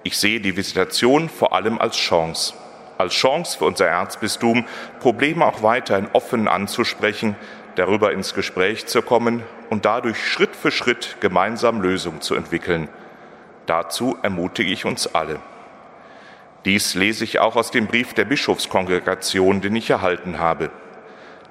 Ich 0.03 0.17
sehe 0.17 0.39
die 0.39 0.57
Visitation 0.57 1.29
vor 1.29 1.53
allem 1.53 1.77
als 1.77 1.95
Chance, 1.95 2.55
als 2.97 3.13
Chance 3.13 3.59
für 3.59 3.65
unser 3.65 3.85
Erzbistum, 3.85 4.65
Probleme 4.99 5.45
auch 5.45 5.61
weiterhin 5.61 6.07
offen 6.13 6.47
anzusprechen, 6.47 7.35
darüber 7.75 8.11
ins 8.11 8.33
Gespräch 8.33 8.87
zu 8.87 9.03
kommen 9.03 9.43
und 9.69 9.85
dadurch 9.85 10.17
Schritt 10.27 10.55
für 10.55 10.71
Schritt 10.71 11.17
gemeinsam 11.19 11.81
Lösungen 11.81 12.21
zu 12.21 12.33
entwickeln. 12.33 12.89
Dazu 13.67 14.17
ermutige 14.23 14.71
ich 14.71 14.85
uns 14.85 15.13
alle. 15.13 15.39
Dies 16.65 16.95
lese 16.95 17.23
ich 17.23 17.39
auch 17.39 17.55
aus 17.55 17.69
dem 17.69 17.85
Brief 17.85 18.13
der 18.13 18.25
Bischofskongregation, 18.25 19.61
den 19.61 19.75
ich 19.75 19.89
erhalten 19.89 20.39
habe. 20.39 20.71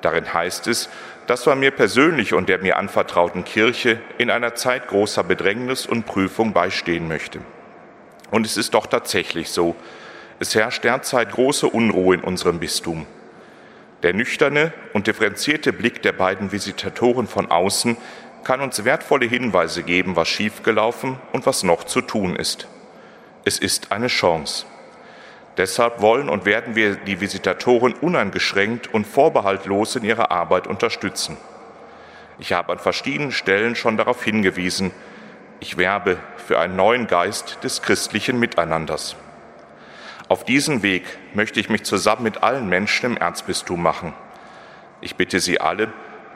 Darin 0.02 0.32
heißt 0.32 0.66
es, 0.66 0.88
dass 1.26 1.46
man 1.46 1.60
mir 1.60 1.70
persönlich 1.70 2.34
und 2.34 2.48
der 2.48 2.58
mir 2.58 2.78
anvertrauten 2.78 3.44
Kirche 3.44 4.00
in 4.18 4.28
einer 4.30 4.56
Zeit 4.56 4.88
großer 4.88 5.22
Bedrängnis 5.22 5.86
und 5.86 6.06
Prüfung 6.06 6.52
beistehen 6.52 7.06
möchte. 7.06 7.40
Und 8.30 8.46
es 8.46 8.56
ist 8.56 8.74
doch 8.74 8.86
tatsächlich 8.86 9.50
so. 9.50 9.76
Es 10.38 10.54
herrscht 10.54 10.84
derzeit 10.84 11.32
große 11.32 11.66
Unruhe 11.66 12.14
in 12.14 12.22
unserem 12.22 12.60
Bistum. 12.60 13.06
Der 14.02 14.14
nüchterne 14.14 14.72
und 14.94 15.06
differenzierte 15.06 15.72
Blick 15.72 16.02
der 16.02 16.12
beiden 16.12 16.52
Visitatoren 16.52 17.26
von 17.26 17.50
außen 17.50 17.96
kann 18.44 18.62
uns 18.62 18.84
wertvolle 18.84 19.26
Hinweise 19.26 19.82
geben, 19.82 20.16
was 20.16 20.28
schiefgelaufen 20.28 21.18
und 21.32 21.44
was 21.44 21.62
noch 21.62 21.84
zu 21.84 22.00
tun 22.00 22.36
ist. 22.36 22.66
Es 23.44 23.58
ist 23.58 23.92
eine 23.92 24.06
Chance. 24.06 24.64
Deshalb 25.56 26.00
wollen 26.00 26.30
und 26.30 26.46
werden 26.46 26.74
wir 26.74 26.94
die 26.94 27.20
Visitatoren 27.20 27.92
uneingeschränkt 27.92 28.94
und 28.94 29.06
vorbehaltlos 29.06 29.96
in 29.96 30.04
ihrer 30.04 30.30
Arbeit 30.30 30.66
unterstützen. 30.66 31.36
Ich 32.38 32.54
habe 32.54 32.72
an 32.72 32.78
verschiedenen 32.78 33.32
Stellen 33.32 33.76
schon 33.76 33.98
darauf 33.98 34.24
hingewiesen, 34.24 34.92
ich 35.60 35.76
werbe 35.76 36.16
für 36.36 36.58
einen 36.58 36.74
neuen 36.74 37.06
Geist 37.06 37.58
des 37.62 37.82
christlichen 37.82 38.38
Miteinanders. 38.38 39.14
Auf 40.28 40.44
diesen 40.44 40.82
Weg 40.82 41.04
möchte 41.34 41.60
ich 41.60 41.68
mich 41.68 41.84
zusammen 41.84 42.22
mit 42.22 42.42
allen 42.42 42.68
Menschen 42.68 43.12
im 43.12 43.16
Erzbistum 43.16 43.82
machen. 43.82 44.14
Ich 45.00 45.16
bitte 45.16 45.38
Sie 45.38 45.60
alle, 45.60 45.92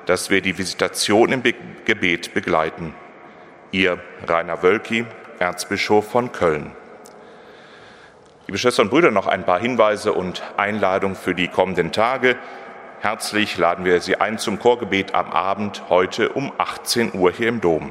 dass 0.06 0.30
wir 0.30 0.42
die 0.42 0.58
Visitation 0.58 1.32
im 1.32 1.42
Gebet 1.84 2.34
begleiten. 2.34 2.94
Ihr 3.72 3.98
Rainer 4.28 4.62
Wölki, 4.62 5.06
Erzbischof 5.38 6.10
von 6.10 6.30
Köln. 6.32 6.72
Liebe 8.46 8.58
Schwestern 8.58 8.86
und 8.86 8.90
Brüder, 8.90 9.10
noch 9.10 9.26
ein 9.26 9.44
paar 9.44 9.58
Hinweise 9.58 10.12
und 10.12 10.42
Einladungen 10.58 11.16
für 11.16 11.34
die 11.34 11.48
kommenden 11.48 11.92
Tage. 11.92 12.36
Herzlich 13.00 13.56
laden 13.56 13.86
wir 13.86 14.00
Sie 14.00 14.16
ein 14.16 14.38
zum 14.38 14.58
Chorgebet 14.58 15.14
am 15.14 15.30
Abend 15.30 15.88
heute 15.88 16.28
um 16.30 16.52
18 16.58 17.14
Uhr 17.14 17.32
hier 17.32 17.48
im 17.48 17.62
Dom. 17.62 17.90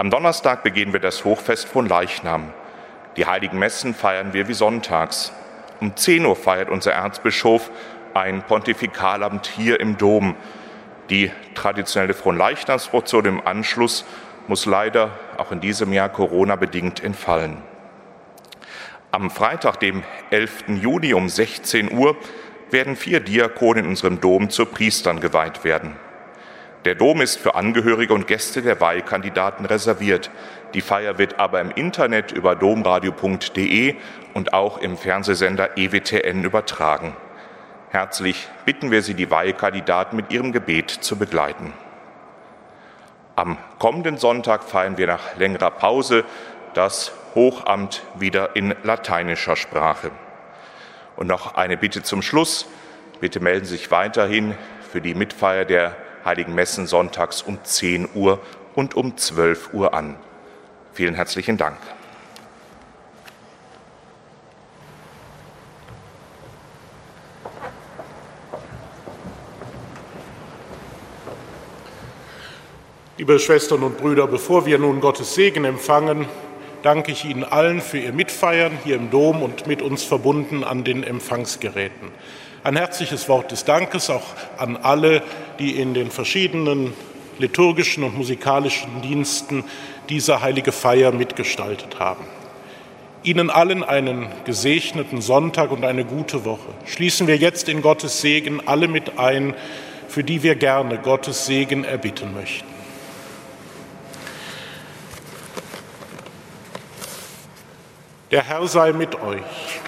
Am 0.00 0.08
Donnerstag 0.08 0.62
begehen 0.62 0.94
wir 0.94 1.00
das 1.00 1.26
Hochfest 1.26 1.68
von 1.68 1.86
Leichnam. 1.86 2.54
Die 3.18 3.26
heiligen 3.26 3.58
Messen 3.58 3.92
feiern 3.92 4.32
wir 4.32 4.48
wie 4.48 4.54
sonntags. 4.54 5.30
Um 5.78 5.94
10 5.94 6.24
Uhr 6.24 6.36
feiert 6.36 6.70
unser 6.70 6.94
Erzbischof 6.94 7.70
ein 8.14 8.42
Pontifikalamt 8.42 9.46
hier 9.46 9.78
im 9.78 9.98
Dom. 9.98 10.36
Die 11.10 11.30
traditionelle 11.54 12.14
Fronleichnamsprozession 12.14 13.26
im 13.26 13.46
Anschluss 13.46 14.06
muss 14.48 14.64
leider 14.64 15.10
auch 15.36 15.52
in 15.52 15.60
diesem 15.60 15.92
Jahr 15.92 16.08
Corona-bedingt 16.08 17.04
entfallen. 17.04 17.58
Am 19.10 19.30
Freitag, 19.30 19.80
dem 19.80 20.02
11. 20.30 20.80
Juni 20.80 21.12
um 21.12 21.28
16 21.28 21.92
Uhr, 21.92 22.16
werden 22.70 22.96
vier 22.96 23.20
Diakonen 23.20 23.84
in 23.84 23.90
unserem 23.90 24.18
Dom 24.18 24.48
zu 24.48 24.64
Priestern 24.64 25.20
geweiht 25.20 25.62
werden. 25.62 25.94
Der 26.86 26.94
Dom 26.94 27.20
ist 27.20 27.38
für 27.38 27.56
Angehörige 27.56 28.14
und 28.14 28.26
Gäste 28.26 28.62
der 28.62 28.80
Weihkandidaten 28.80 29.66
reserviert. 29.66 30.30
Die 30.72 30.80
Feier 30.80 31.18
wird 31.18 31.38
aber 31.38 31.60
im 31.60 31.70
Internet 31.70 32.32
über 32.32 32.56
domradio.de 32.56 33.96
und 34.32 34.54
auch 34.54 34.78
im 34.78 34.96
Fernsehsender 34.96 35.76
EWTN 35.76 36.42
übertragen. 36.42 37.14
Herzlich 37.90 38.48
bitten 38.64 38.90
wir 38.90 39.02
Sie, 39.02 39.12
die 39.12 39.30
Weihkandidaten 39.30 40.16
mit 40.16 40.32
ihrem 40.32 40.52
Gebet 40.52 40.90
zu 40.90 41.16
begleiten. 41.16 41.74
Am 43.36 43.58
kommenden 43.78 44.16
Sonntag 44.16 44.64
feiern 44.64 44.96
wir 44.96 45.06
nach 45.06 45.36
längerer 45.36 45.70
Pause 45.70 46.24
das 46.72 47.12
Hochamt 47.34 48.02
wieder 48.14 48.56
in 48.56 48.74
lateinischer 48.84 49.56
Sprache. 49.56 50.12
Und 51.16 51.26
noch 51.26 51.56
eine 51.56 51.76
Bitte 51.76 52.02
zum 52.02 52.22
Schluss. 52.22 52.66
Bitte 53.20 53.40
melden 53.40 53.66
Sie 53.66 53.76
sich 53.76 53.90
weiterhin 53.90 54.54
für 54.90 55.02
die 55.02 55.14
Mitfeier 55.14 55.66
der 55.66 55.94
Heiligen 56.24 56.54
Messen 56.54 56.86
sonntags 56.86 57.42
um 57.42 57.58
10 57.62 58.10
Uhr 58.14 58.40
und 58.74 58.94
um 58.94 59.16
12 59.16 59.72
Uhr 59.72 59.94
an. 59.94 60.16
Vielen 60.92 61.14
herzlichen 61.14 61.56
Dank. 61.56 61.78
Liebe 73.20 73.38
Schwestern 73.38 73.82
und 73.82 73.98
Brüder, 73.98 74.26
bevor 74.26 74.64
wir 74.64 74.78
nun 74.78 75.00
Gottes 75.02 75.34
Segen 75.34 75.66
empfangen, 75.66 76.26
danke 76.82 77.12
ich 77.12 77.26
Ihnen 77.26 77.44
allen 77.44 77.82
für 77.82 77.98
Ihr 77.98 78.14
Mitfeiern 78.14 78.78
hier 78.82 78.96
im 78.96 79.10
Dom 79.10 79.42
und 79.42 79.66
mit 79.66 79.82
uns 79.82 80.02
verbunden 80.02 80.64
an 80.64 80.84
den 80.84 81.04
Empfangsgeräten. 81.04 82.12
Ein 82.62 82.76
herzliches 82.76 83.26
Wort 83.30 83.52
des 83.52 83.64
Dankes 83.64 84.10
auch 84.10 84.34
an 84.58 84.76
alle, 84.76 85.22
die 85.58 85.80
in 85.80 85.94
den 85.94 86.10
verschiedenen 86.10 86.92
liturgischen 87.38 88.04
und 88.04 88.18
musikalischen 88.18 89.00
Diensten 89.00 89.64
diese 90.10 90.42
heilige 90.42 90.70
Feier 90.70 91.10
mitgestaltet 91.12 91.98
haben. 91.98 92.24
Ihnen 93.22 93.48
allen 93.48 93.82
einen 93.82 94.28
gesegneten 94.44 95.22
Sonntag 95.22 95.70
und 95.70 95.86
eine 95.86 96.04
gute 96.04 96.44
Woche. 96.44 96.68
Schließen 96.84 97.26
wir 97.26 97.36
jetzt 97.38 97.68
in 97.70 97.80
Gottes 97.80 98.20
Segen 98.20 98.60
alle 98.66 98.88
mit 98.88 99.18
ein, 99.18 99.54
für 100.08 100.22
die 100.22 100.42
wir 100.42 100.54
gerne 100.54 100.98
Gottes 100.98 101.46
Segen 101.46 101.84
erbitten 101.84 102.34
möchten. 102.34 102.68
Der 108.30 108.46
Herr 108.46 108.66
sei 108.68 108.92
mit 108.92 109.14
euch. 109.14 109.79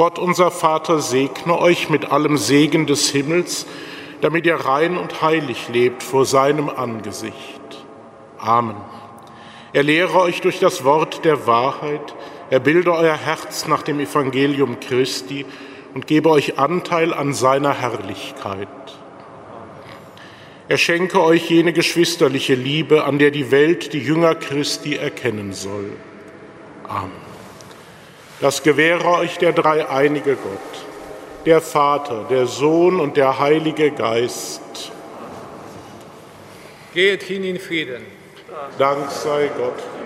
Gott 0.00 0.18
unser 0.18 0.50
Vater 0.50 1.00
segne 1.00 1.58
euch 1.58 1.90
mit 1.90 2.10
allem 2.10 2.38
Segen 2.38 2.86
des 2.86 3.10
Himmels, 3.10 3.66
damit 4.22 4.46
ihr 4.46 4.54
rein 4.54 4.96
und 4.96 5.20
heilig 5.20 5.68
lebt 5.68 6.02
vor 6.02 6.24
seinem 6.24 6.70
Angesicht. 6.70 7.60
Amen. 8.38 8.76
Er 9.74 9.82
lehre 9.82 10.18
euch 10.18 10.40
durch 10.40 10.58
das 10.58 10.84
Wort 10.84 11.26
der 11.26 11.46
Wahrheit, 11.46 12.14
er 12.48 12.60
bilde 12.60 12.94
euer 12.94 13.14
Herz 13.14 13.66
nach 13.68 13.82
dem 13.82 14.00
Evangelium 14.00 14.80
Christi 14.80 15.44
und 15.92 16.06
gebe 16.06 16.30
euch 16.30 16.58
Anteil 16.58 17.12
an 17.12 17.34
seiner 17.34 17.74
Herrlichkeit. 17.74 18.68
Er 20.68 20.78
schenke 20.78 21.22
euch 21.22 21.50
jene 21.50 21.74
geschwisterliche 21.74 22.54
Liebe, 22.54 23.04
an 23.04 23.18
der 23.18 23.32
die 23.32 23.50
Welt 23.50 23.92
die 23.92 23.98
Jünger 23.98 24.34
Christi 24.34 24.96
erkennen 24.96 25.52
soll. 25.52 25.92
Amen. 26.88 27.19
Das 28.40 28.62
gewähre 28.62 29.06
euch 29.18 29.36
der 29.36 29.52
dreieinige 29.52 30.34
Gott, 30.34 30.86
der 31.44 31.60
Vater, 31.60 32.24
der 32.30 32.46
Sohn 32.46 32.98
und 32.98 33.16
der 33.16 33.38
Heilige 33.38 33.90
Geist. 33.90 34.92
Geht 36.94 37.22
hin 37.22 37.44
in 37.44 37.58
Frieden. 37.58 38.04
Dank 38.78 39.10
sei 39.10 39.50
Gott. 39.56 39.99